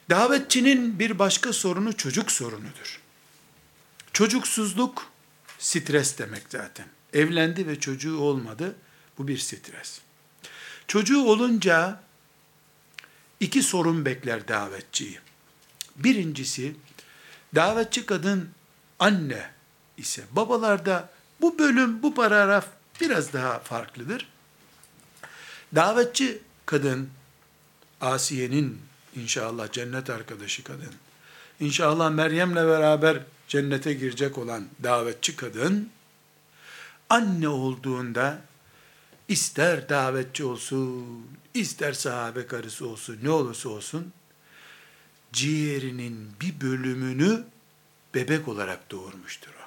[0.09, 3.01] Davetçinin bir başka sorunu çocuk sorunudur.
[4.13, 5.11] Çocuksuzluk
[5.59, 6.87] stres demek zaten.
[7.13, 8.75] Evlendi ve çocuğu olmadı.
[9.17, 10.01] Bu bir stres.
[10.87, 12.01] Çocuğu olunca
[13.39, 15.19] iki sorun bekler davetçiyi.
[15.95, 16.75] Birincisi
[17.55, 18.49] davetçi kadın
[18.99, 19.51] anne
[19.97, 21.09] ise babalarda
[21.41, 22.67] bu bölüm bu paragraf
[23.01, 24.27] biraz daha farklıdır.
[25.75, 27.09] Davetçi kadın,
[28.01, 28.81] Asiye'nin
[29.15, 30.93] inşallah cennet arkadaşı kadın,
[31.59, 35.89] inşallah Meryem'le beraber cennete girecek olan davetçi kadın,
[37.09, 38.41] anne olduğunda
[39.27, 41.05] ister davetçi olsun,
[41.53, 44.13] ister sahabe karısı olsun, ne olursa olsun,
[45.33, 47.43] ciğerinin bir bölümünü
[48.13, 49.60] bebek olarak doğurmuştur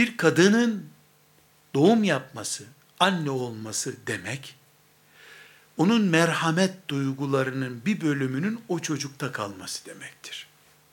[0.00, 0.88] bir kadının
[1.74, 2.64] doğum yapması,
[3.00, 4.56] anne olması demek,
[5.76, 10.46] onun merhamet duygularının bir bölümünün o çocukta kalması demektir.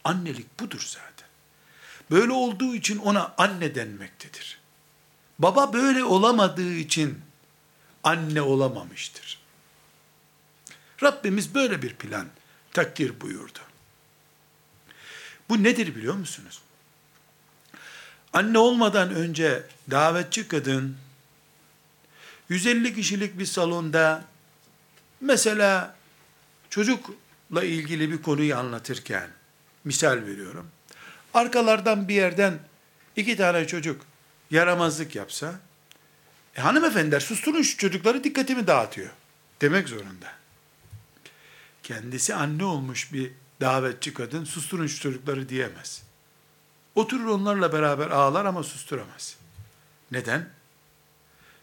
[0.04, 1.28] Annelik budur zaten.
[2.12, 4.60] Böyle olduğu için ona anne denmektedir.
[5.40, 7.22] Baba böyle olamadığı için
[8.04, 9.40] anne olamamıştır.
[11.04, 12.28] Rabbimiz böyle bir plan
[12.74, 13.60] takdir buyurdu.
[15.50, 16.62] Bu nedir biliyor musunuz?
[18.38, 20.98] Anne olmadan önce davetçi kadın
[22.50, 24.26] 150 kişilik bir salonda
[25.22, 25.96] mesela
[26.70, 29.30] çocukla ilgili bir konuyu anlatırken
[29.84, 30.68] misal veriyorum.
[31.34, 32.60] Arkalardan bir yerden
[33.16, 34.02] iki tane çocuk
[34.52, 35.60] yaramazlık yapsa
[36.56, 39.10] e, hanımefendiler susturun şu çocukları dikkatimi dağıtıyor
[39.62, 40.32] demek zorunda.
[41.84, 43.32] Kendisi anne olmuş bir
[43.62, 46.07] davetçi kadın susturun şu çocukları diyemez.
[46.98, 49.38] Oturur onlarla beraber ağlar ama susturamaz.
[50.12, 50.50] Neden?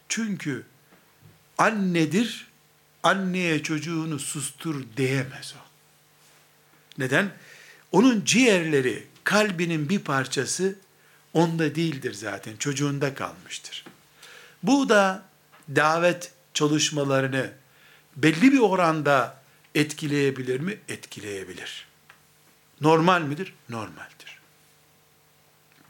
[0.09, 0.67] Çünkü
[1.59, 2.47] annedir,
[3.03, 5.63] anneye çocuğunu sustur diyemez o.
[6.99, 7.33] Neden?
[7.93, 10.79] Onun ciğerleri, kalbinin bir parçası
[11.33, 13.85] onda değildir zaten, çocuğunda kalmıştır.
[14.63, 15.23] Bu da
[15.69, 17.53] davet çalışmalarını
[18.17, 19.43] belli bir oranda
[19.75, 20.79] etkileyebilir mi?
[20.89, 21.87] Etkileyebilir.
[22.81, 23.55] Normal midir?
[23.69, 24.14] Normaldir.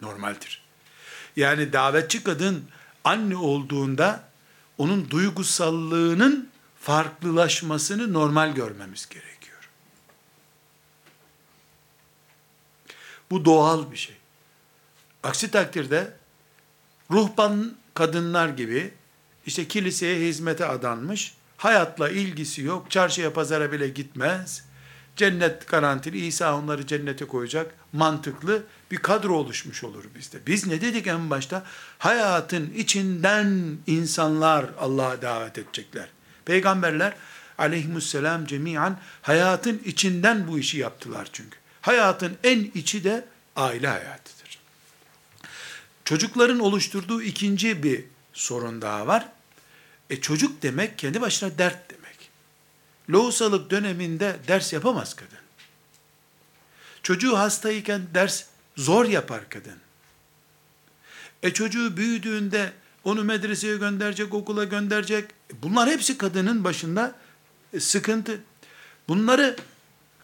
[0.05, 0.63] Normaldir.
[1.37, 2.65] Yani davetçi kadın
[3.05, 4.29] anne olduğunda
[4.79, 6.51] onun duygusallığının
[6.81, 9.71] farklılaşmasını normal görmemiz gerekiyor.
[13.31, 14.17] Bu doğal bir şey.
[15.23, 16.17] Aksi takdirde
[17.11, 18.95] ruhban kadınlar gibi
[19.47, 24.65] işte kiliseye hizmete adanmış, hayatla ilgisi yok, çarşıya pazara bile gitmez,
[25.17, 30.47] cennet garantili, İsa onları cennete koyacak mantıklı bir kadro oluşmuş olur bizde.
[30.47, 31.65] Biz ne dedik en başta?
[31.99, 36.09] Hayatın içinden insanlar Allah'a davet edecekler.
[36.45, 37.15] Peygamberler
[37.59, 41.59] aleyhisselam cemiyen hayatın içinden bu işi yaptılar çünkü.
[41.81, 43.25] Hayatın en içi de
[43.57, 44.59] aile hayatıdır.
[46.05, 49.29] Çocukların oluşturduğu ikinci bir sorun daha var.
[50.11, 52.04] E çocuk demek kendi başına dert demek.
[53.11, 55.39] Lohusalık döneminde ders yapamaz kadın.
[57.03, 58.45] Çocuğu hastayken ders
[58.77, 59.79] zor yapar kadın.
[61.43, 62.73] E çocuğu büyüdüğünde
[63.05, 65.31] onu medreseye gönderecek, okula gönderecek.
[65.63, 67.15] Bunlar hepsi kadının başında
[67.73, 68.41] e, sıkıntı.
[69.09, 69.57] Bunları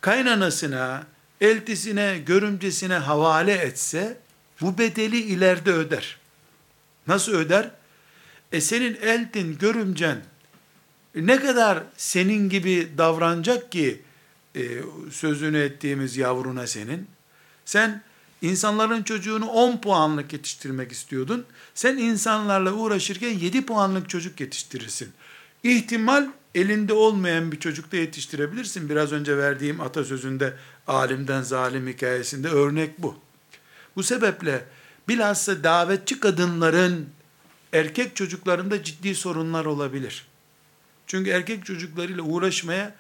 [0.01, 1.07] kaynanasına,
[1.41, 4.19] eltisine, görümcesine havale etse
[4.61, 6.17] bu bedeli ileride öder.
[7.07, 7.71] Nasıl öder?
[8.53, 10.23] E senin eltin, görümcen
[11.15, 14.03] ne kadar senin gibi davranacak ki
[14.57, 14.63] e,
[15.11, 17.07] sözünü ettiğimiz yavruna senin?
[17.65, 18.03] Sen
[18.43, 21.45] insanların çocuğunu 10 puanlık yetiştirmek istiyordun.
[21.75, 25.13] Sen insanlarla uğraşırken 7 puanlık çocuk yetiştirirsin.
[25.63, 28.91] İhtimal elinde olmayan bir çocuk da yetiştirebilirsin.
[28.91, 30.55] Biraz önce verdiğim atasözünde
[30.87, 33.17] alimden zalim hikayesinde örnek bu.
[33.97, 34.65] Bu sebeple
[35.09, 37.09] bilhassa davetçi kadınların
[37.73, 40.30] erkek çocuklarında ciddi sorunlar olabilir.
[41.11, 42.95] Çünkü erkek çocuklarıyla uğraşmaya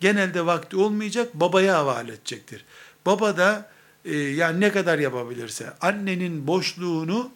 [0.00, 2.64] genelde vakti olmayacak, babaya havale edecektir.
[3.06, 3.70] Baba da
[4.04, 7.32] e, yani ne kadar yapabilirse annenin boşluğunu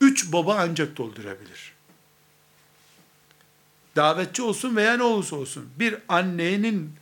[0.00, 1.72] üç baba ancak doldurabilir.
[3.96, 6.92] Davetçi olsun veya ne olursa olsun bir annenin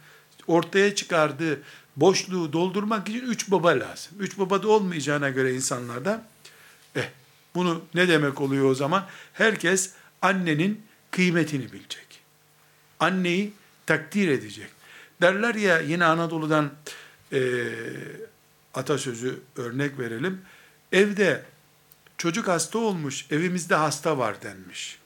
[0.46, 1.62] ortaya çıkardığı
[1.96, 4.12] boşluğu doldurmak için üç baba lazım.
[4.18, 6.26] Üç baba da olmayacağına göre insanlarda
[6.96, 7.08] eh
[7.54, 9.06] bunu ne demek oluyor o zaman?
[9.32, 9.92] Herkes
[10.22, 12.11] annenin kıymetini bilecek
[13.02, 13.52] anneyi
[13.86, 14.70] takdir edecek.
[15.20, 16.72] Derler ya yine Anadolu'dan
[17.32, 17.68] e,
[18.74, 20.40] atasözü örnek verelim.
[20.92, 21.44] Evde
[22.18, 24.98] çocuk hasta olmuş, evimizde hasta var denmiş.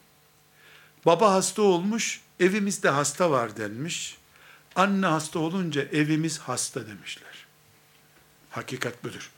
[1.06, 4.18] Baba hasta olmuş, evimizde hasta var denmiş.
[4.76, 7.46] Anne hasta olunca evimiz hasta demişler.
[8.50, 9.30] Hakikat budur.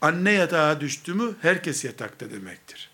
[0.00, 2.90] Anne yatağa düştü mü herkes yatakta demektir.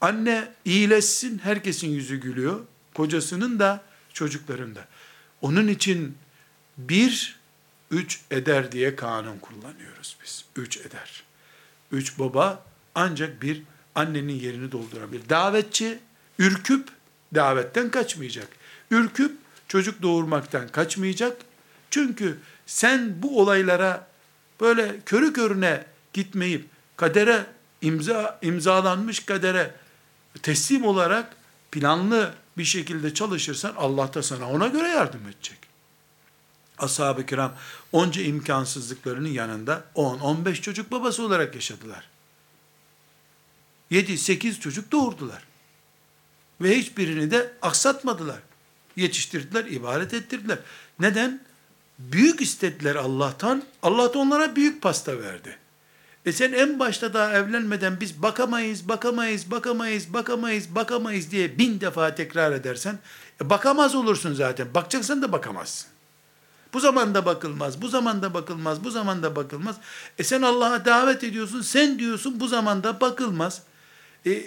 [0.00, 2.60] Anne iyileşsin herkesin yüzü gülüyor
[3.00, 3.80] kocasının da
[4.12, 4.84] çocukların da.
[5.42, 6.18] Onun için
[6.78, 7.40] bir,
[7.90, 10.44] üç eder diye kanun kullanıyoruz biz.
[10.56, 11.22] Üç eder.
[11.92, 13.62] Üç baba ancak bir
[13.94, 15.28] annenin yerini doldurabilir.
[15.28, 15.98] Davetçi
[16.38, 16.88] ürküp
[17.34, 18.48] davetten kaçmayacak.
[18.90, 19.32] Ürküp
[19.68, 21.36] çocuk doğurmaktan kaçmayacak.
[21.90, 24.06] Çünkü sen bu olaylara
[24.60, 27.46] böyle körü körüne gitmeyip kadere
[27.80, 29.74] imza imzalanmış kadere
[30.42, 31.36] teslim olarak
[31.72, 35.58] planlı bir şekilde çalışırsan Allah da sana ona göre yardım edecek.
[36.78, 37.54] Ashab-ı kiram
[37.92, 42.08] onca imkansızlıklarının yanında 10-15 çocuk babası olarak yaşadılar.
[43.90, 45.42] 7-8 çocuk doğurdular.
[46.60, 48.38] Ve hiçbirini de aksatmadılar.
[48.96, 50.58] Yetiştirdiler, ibaret ettirdiler.
[50.98, 51.44] Neden?
[51.98, 53.64] Büyük istediler Allah'tan.
[53.82, 55.58] Allah da onlara büyük pasta verdi.
[56.26, 62.14] E sen en başta daha evlenmeden biz bakamayız, bakamayız, bakamayız, bakamayız, bakamayız diye bin defa
[62.14, 62.98] tekrar edersen,
[63.42, 64.74] e bakamaz olursun zaten.
[64.74, 65.90] Bakacaksan da bakamazsın.
[66.72, 69.76] Bu zamanda bakılmaz, bu zamanda bakılmaz, bu zamanda bakılmaz.
[70.18, 73.62] E sen Allah'a davet ediyorsun, sen diyorsun bu zamanda bakılmaz.
[74.26, 74.44] E,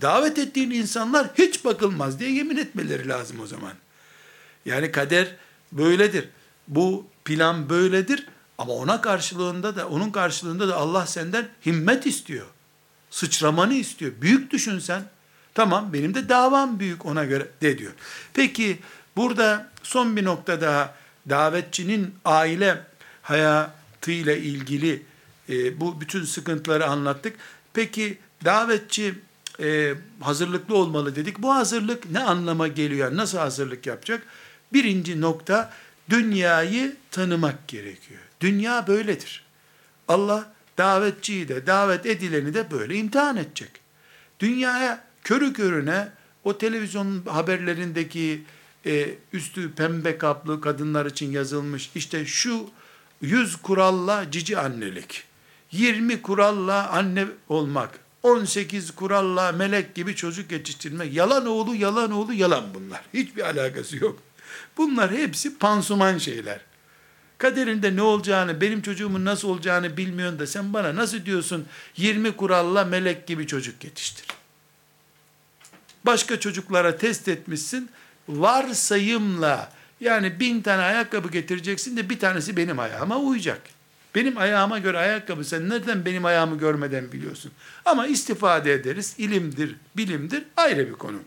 [0.00, 3.72] davet ettiğin insanlar hiç bakılmaz diye yemin etmeleri lazım o zaman.
[4.64, 5.36] Yani kader
[5.72, 6.28] böyledir.
[6.68, 8.26] Bu plan böyledir.
[8.58, 12.46] Ama ona karşılığında da, onun karşılığında da Allah senden himmet istiyor.
[13.10, 14.12] Sıçramanı istiyor.
[14.20, 15.02] Büyük düşünsen,
[15.54, 17.92] tamam benim de davam büyük ona göre de diyor.
[18.34, 18.78] Peki
[19.16, 20.94] burada son bir nokta daha
[21.30, 22.84] davetçinin aile
[23.22, 25.02] hayatıyla ilgili
[25.48, 27.36] e, bu bütün sıkıntıları anlattık.
[27.72, 29.14] Peki davetçi
[29.60, 31.42] e, hazırlıklı olmalı dedik.
[31.42, 33.16] Bu hazırlık ne anlama geliyor?
[33.16, 34.22] Nasıl hazırlık yapacak?
[34.72, 35.72] Birinci nokta
[36.10, 38.20] dünyayı tanımak gerekiyor.
[38.44, 39.44] Dünya böyledir.
[40.08, 43.70] Allah davetçiyi de davet edileni de böyle imtihan edecek.
[44.40, 46.08] Dünyaya körü körüne
[46.44, 48.42] o televizyon haberlerindeki
[48.86, 52.70] e, üstü pembe kaplı kadınlar için yazılmış işte şu
[53.20, 55.24] 100 kuralla cici annelik,
[55.72, 62.64] 20 kuralla anne olmak, 18 kuralla melek gibi çocuk yetiştirmek, yalan oğlu, yalan oğlu, yalan
[62.74, 63.00] bunlar.
[63.14, 64.18] Hiçbir alakası yok.
[64.76, 66.73] Bunlar hepsi pansuman şeyler.
[67.38, 71.66] Kaderinde ne olacağını, benim çocuğumun nasıl olacağını bilmiyorsun da sen bana nasıl diyorsun
[71.96, 74.26] 20 kuralla melek gibi çocuk yetiştir.
[76.06, 77.90] Başka çocuklara test etmişsin,
[78.28, 83.60] varsayımla yani bin tane ayakkabı getireceksin de bir tanesi benim ayağıma uyacak.
[84.14, 87.52] Benim ayağıma göre ayakkabı sen nereden benim ayağımı görmeden biliyorsun.
[87.84, 89.14] Ama istifade ederiz.
[89.18, 91.18] ilimdir, bilimdir ayrı bir konu.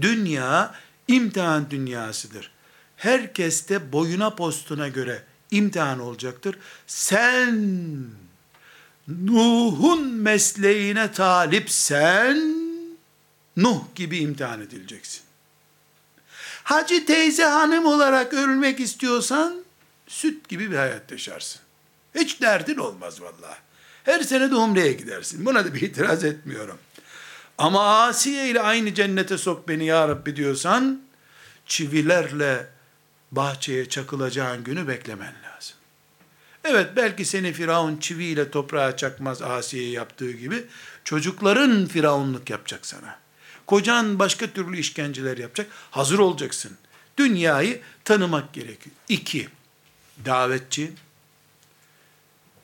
[0.00, 0.74] Dünya
[1.08, 2.53] imtihan dünyasıdır.
[2.96, 6.58] Herkes de boyuna postuna göre imtihan olacaktır.
[6.86, 7.86] Sen
[9.08, 12.64] Nuh'un mesleğine talipsen
[13.56, 15.22] Nuh gibi imtihan edileceksin.
[16.64, 19.64] Hacı teyze hanım olarak ölmek istiyorsan
[20.06, 21.60] süt gibi bir hayat yaşarsın.
[22.14, 23.58] Hiç derdin olmaz vallahi.
[24.04, 25.46] Her sene de umreye gidersin.
[25.46, 26.78] Buna da bir itiraz etmiyorum.
[27.58, 31.02] Ama Asiye ile aynı cennete sok beni ya Rabbi diyorsan,
[31.66, 32.66] çivilerle
[33.36, 35.76] bahçeye çakılacağın günü beklemen lazım.
[36.64, 40.64] Evet belki seni Firavun çiviyle toprağa çakmaz Asiye yaptığı gibi,
[41.04, 43.18] çocukların Firavunluk yapacak sana.
[43.66, 45.66] Kocan başka türlü işkenceler yapacak.
[45.90, 46.76] Hazır olacaksın.
[47.18, 48.96] Dünyayı tanımak gerekiyor.
[49.08, 49.48] İki,
[50.24, 50.92] davetçi,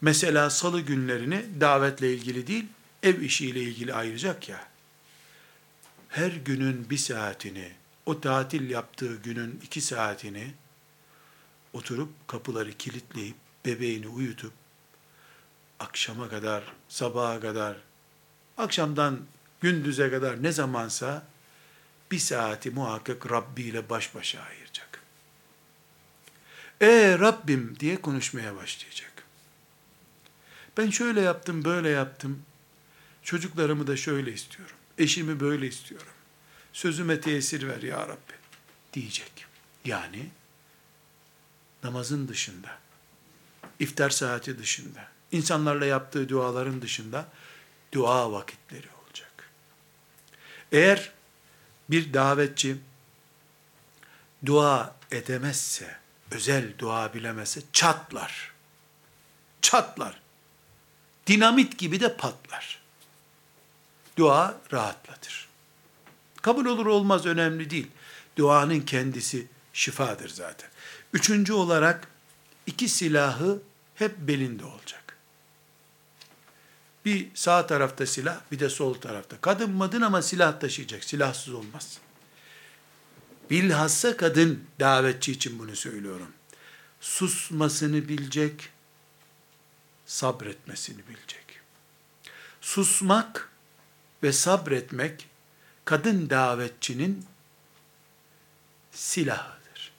[0.01, 2.65] mesela salı günlerini davetle ilgili değil,
[3.03, 4.67] ev işiyle ilgili ayıracak ya,
[6.09, 7.73] her günün bir saatini,
[8.07, 10.55] o tatil yaptığı günün iki saatini,
[11.73, 13.37] oturup kapıları kilitleyip,
[13.67, 14.53] bebeğini uyutup,
[15.81, 17.77] akşama kadar, sabaha kadar,
[18.59, 19.21] akşamdan
[19.61, 21.27] gündüze kadar ne zamansa,
[22.11, 25.03] bir saati muhakkak Rabbi ile baş başa ayıracak.
[26.81, 29.25] E Rabbim diye konuşmaya başlayacak.
[30.77, 32.43] Ben şöyle yaptım, böyle yaptım.
[33.23, 34.77] Çocuklarımı da şöyle istiyorum.
[34.99, 36.13] Eşimi böyle istiyorum.
[36.73, 38.35] Sözüme tesir ver ya Rabbi
[38.93, 39.47] diyecek.
[39.85, 40.31] Yani
[41.83, 42.79] namazın dışında,
[43.79, 47.29] iftar saati dışında, insanlarla yaptığı duaların dışında
[47.93, 49.51] dua vakitleri olacak.
[50.73, 51.13] Eğer
[51.91, 52.77] bir davetçi
[54.47, 55.97] dua edemezse,
[56.31, 58.53] özel dua bilemezse çatlar.
[59.63, 60.21] Çatlar.
[61.27, 62.81] Dinamit gibi de patlar.
[64.17, 65.50] Dua rahatlatır.
[66.43, 67.87] Kabul olur olmaz önemli değil.
[68.39, 70.71] Duanın kendisi şifadır zaten.
[71.13, 72.09] Üçüncü olarak
[72.67, 73.63] iki silahı
[73.95, 75.17] hep belinde olacak.
[77.05, 79.37] Bir sağ tarafta silah, bir de sol tarafta.
[79.41, 81.99] Kadın madın ama silah taşıyacak, silahsız olmaz.
[83.51, 86.33] Bilhassa kadın davetçi için bunu söylüyorum.
[87.01, 88.69] Susmasını bilecek,
[90.07, 91.61] sabretmesini bilecek.
[92.61, 93.51] Susmak
[94.23, 95.30] ve sabretmek
[95.86, 97.26] kadın davetçinin
[98.92, 99.92] silahıdır.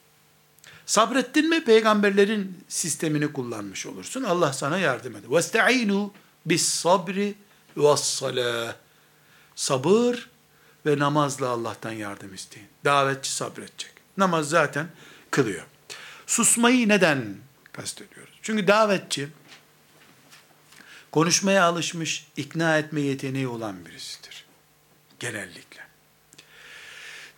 [0.87, 4.23] Sabrettin mi peygamberlerin sistemini kullanmış olursun.
[4.23, 5.29] Allah sana yardım eder.
[5.29, 6.11] وَاسْتَعِينُوا
[6.49, 7.35] بِالصَّبْرِ
[7.77, 8.73] وَالصَّلَاةِ
[9.55, 10.29] Sabır
[10.87, 12.69] ve namazla Allah'tan yardım isteyin.
[12.85, 13.93] Davetçi sabredecek.
[14.17, 14.89] Namaz zaten
[15.31, 15.67] kılıyor.
[16.27, 17.37] Susmayı neden
[17.73, 18.35] kastediyoruz?
[18.43, 19.29] Çünkü davetçi
[21.13, 24.45] konuşmaya alışmış, ikna etme yeteneği olan birisidir.
[25.21, 25.70] Genellikle.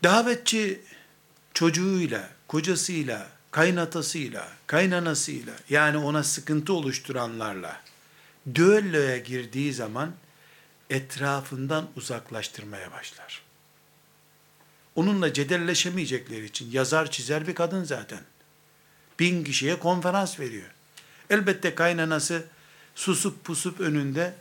[0.04, 0.82] Davetçi
[1.54, 7.82] çocuğuyla, kocasıyla, kaynatasıyla, kaynanasıyla yani ona sıkıntı oluşturanlarla
[8.56, 10.12] düelloya girdiği zaman
[10.89, 13.41] etrafından uzaklaştırmaya başlar.
[14.95, 18.20] Onunla cedelleşemeyecekleri için yazar çizer bir kadın zaten.
[19.20, 20.68] Bin kişiye konferans veriyor.
[21.30, 22.43] Elbette kaynanası
[22.95, 24.34] susup pusup önünde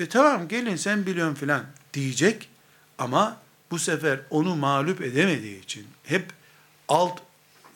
[0.00, 2.48] e tamam gelin sen biliyorsun filan diyecek
[2.98, 3.41] ama
[3.72, 6.26] bu sefer onu mağlup edemediği için hep
[6.88, 7.20] alt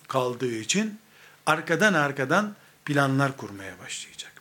[0.09, 0.99] kaldığı için
[1.47, 4.32] arkadan arkadan planlar kurmaya başlayacak.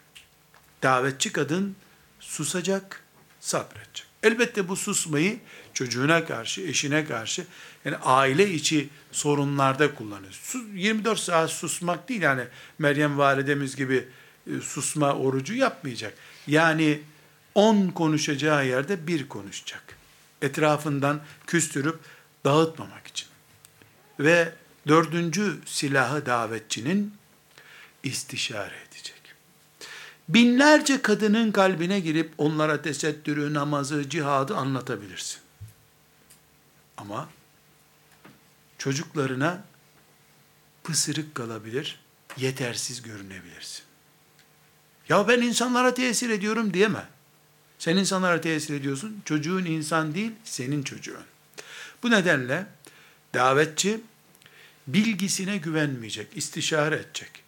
[0.84, 1.76] Davetçi kadın
[2.20, 3.04] susacak,
[3.40, 4.06] sabredecek.
[4.24, 5.40] Elbette bu susmayı
[5.74, 7.46] çocuğuna karşı, eşine karşı,
[7.86, 10.42] yani aile içi sorunlarda kullanır.
[10.74, 12.44] 24 saat susmak değil yani
[12.80, 14.08] Meryem validemiz gibi
[14.48, 16.14] e, susma orucu yapmayacak.
[16.48, 17.00] Yani
[17.56, 19.95] 10 konuşacağı yerde bir konuşacak.
[20.42, 22.00] Etrafından küstürüp
[22.46, 23.28] dağıtmamak için.
[24.20, 24.54] Ve
[24.88, 27.14] dördüncü silahı davetçinin
[28.04, 29.22] istişare edecek.
[30.30, 35.40] Binlerce kadının kalbine girip onlara tesettürü, namazı, cihadı anlatabilirsin.
[36.98, 37.30] Ama
[38.78, 39.64] çocuklarına
[40.84, 42.00] pısırık kalabilir,
[42.38, 43.84] yetersiz görünebilirsin.
[45.10, 47.15] Ya ben insanlara tesir ediyorum diyeme.
[47.86, 49.22] Sen insanlara tesir ediyorsun.
[49.26, 51.24] Çocuğun insan değil, senin çocuğun.
[52.04, 52.66] Bu nedenle
[53.34, 54.02] davetçi
[54.88, 57.44] bilgisine güvenmeyecek, istişare edecek.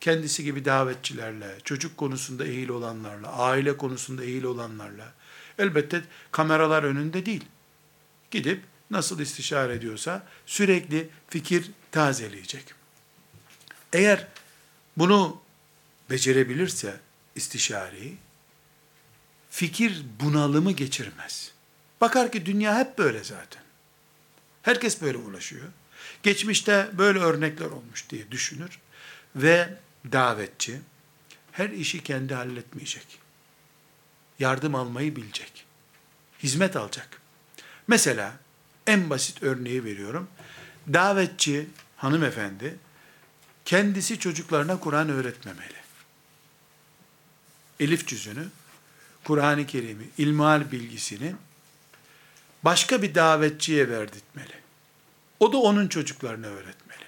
[0.00, 5.12] Kendisi gibi davetçilerle, çocuk konusunda ehil olanlarla, aile konusunda ehil olanlarla,
[5.58, 6.02] elbette
[6.32, 7.44] kameralar önünde değil.
[8.30, 12.74] Gidip nasıl istişare ediyorsa sürekli fikir tazeleyecek.
[13.92, 14.26] Eğer
[14.96, 15.40] bunu
[16.10, 17.00] becerebilirse
[17.36, 18.18] istişareyi,
[19.50, 21.52] fikir bunalımı geçirmez.
[22.00, 23.62] Bakar ki dünya hep böyle zaten.
[24.62, 25.66] Herkes böyle ulaşıyor.
[26.22, 28.78] Geçmişte böyle örnekler olmuş diye düşünür
[29.36, 29.78] ve
[30.12, 30.80] davetçi
[31.52, 33.18] her işi kendi halletmeyecek.
[34.38, 35.64] Yardım almayı bilecek.
[36.42, 37.20] Hizmet alacak.
[37.88, 38.32] Mesela
[38.86, 40.28] en basit örneği veriyorum.
[40.92, 42.76] Davetçi hanımefendi
[43.64, 45.78] kendisi çocuklarına Kur'an öğretmemeli.
[47.80, 48.46] Elif cüzünü,
[49.28, 51.34] Kur'an-ı Kerim'i, ilmihal bilgisini
[52.62, 54.54] başka bir davetçiye verdirtmeli.
[55.40, 57.04] O da onun çocuklarına öğretmeli.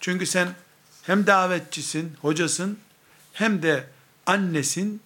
[0.00, 0.48] Çünkü sen
[1.02, 2.78] hem davetçisin, hocasın,
[3.32, 3.86] hem de
[4.26, 5.00] annesin.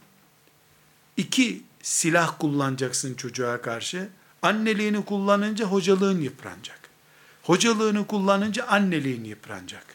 [1.17, 4.09] iki silah kullanacaksın çocuğa karşı.
[4.43, 6.81] Anneliğini kullanınca hocalığın yıpranacak.
[7.43, 9.87] Hocalığını kullanınca anneliğin yıpranacak.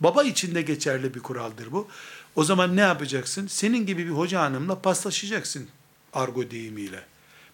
[0.00, 1.88] Baba için de geçerli bir kuraldır bu.
[2.36, 3.46] O zaman ne yapacaksın?
[3.46, 5.68] Senin gibi bir hoca hanımla paslaşacaksın
[6.12, 7.04] argo deyimiyle.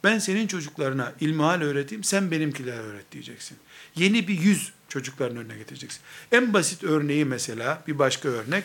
[0.05, 3.59] Ben senin çocuklarına ilmihal öğreteyim, sen benimkileri öğret diyeceksin.
[3.97, 6.01] Yeni bir yüz çocukların önüne getireceksin.
[6.33, 8.65] En basit örneği mesela, bir başka örnek,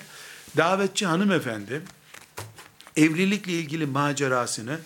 [0.57, 1.81] davetçi hanımefendi,
[2.97, 4.79] evlilikle ilgili macerasını,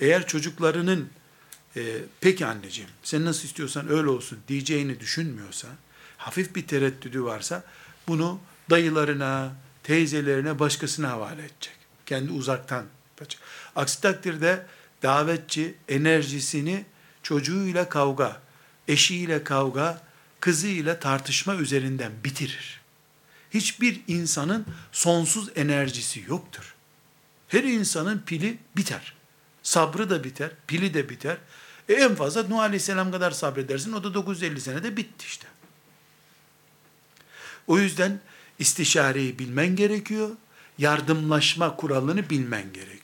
[0.00, 1.08] eğer çocuklarının,
[1.76, 5.68] e, peki anneciğim, sen nasıl istiyorsan öyle olsun diyeceğini düşünmüyorsa,
[6.16, 7.64] hafif bir tereddüdü varsa,
[8.08, 8.40] bunu
[8.70, 9.52] dayılarına,
[9.82, 11.76] teyzelerine, başkasına havale edecek.
[12.06, 12.84] Kendi uzaktan
[13.20, 13.42] yapacak.
[13.76, 14.66] Aksi takdirde,
[15.02, 16.84] davetçi enerjisini
[17.22, 18.40] çocuğuyla kavga,
[18.88, 20.02] eşiyle kavga,
[20.40, 22.80] kızıyla tartışma üzerinden bitirir.
[23.50, 26.74] Hiçbir insanın sonsuz enerjisi yoktur.
[27.48, 29.14] Her insanın pili biter.
[29.62, 31.36] Sabrı da biter, pili de biter.
[31.88, 33.92] E en fazla Nuh Aleyhisselam kadar sabredersin.
[33.92, 35.46] O da 950 senede bitti işte.
[37.66, 38.20] O yüzden
[38.58, 40.30] istişareyi bilmen gerekiyor.
[40.78, 42.99] Yardımlaşma kuralını bilmen gerekiyor.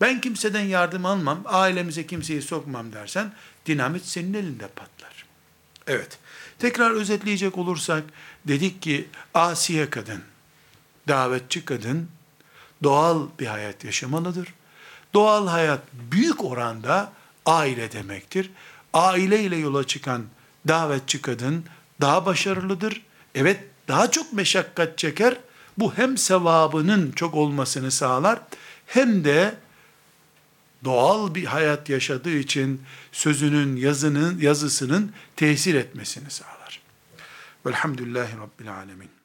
[0.00, 3.32] Ben kimseden yardım almam, ailemize kimseyi sokmam dersen
[3.66, 5.24] dinamit senin elinde patlar.
[5.86, 6.18] Evet.
[6.58, 8.04] Tekrar özetleyecek olursak
[8.48, 10.22] dedik ki asiye kadın,
[11.08, 12.08] davetçi kadın
[12.82, 14.54] doğal bir hayat yaşamalıdır.
[15.14, 17.12] Doğal hayat büyük oranda
[17.46, 18.50] aile demektir.
[18.92, 20.24] Aile ile yola çıkan
[20.68, 21.64] davetçi kadın
[22.00, 23.02] daha başarılıdır.
[23.34, 25.36] Evet daha çok meşakkat çeker.
[25.78, 28.38] Bu hem sevabının çok olmasını sağlar
[28.86, 29.54] hem de
[30.84, 36.82] doğal bir hayat yaşadığı için sözünün, yazının, yazısının tesir etmesini sağlar.
[37.66, 39.17] Velhamdülillahi Rabbil Alemin.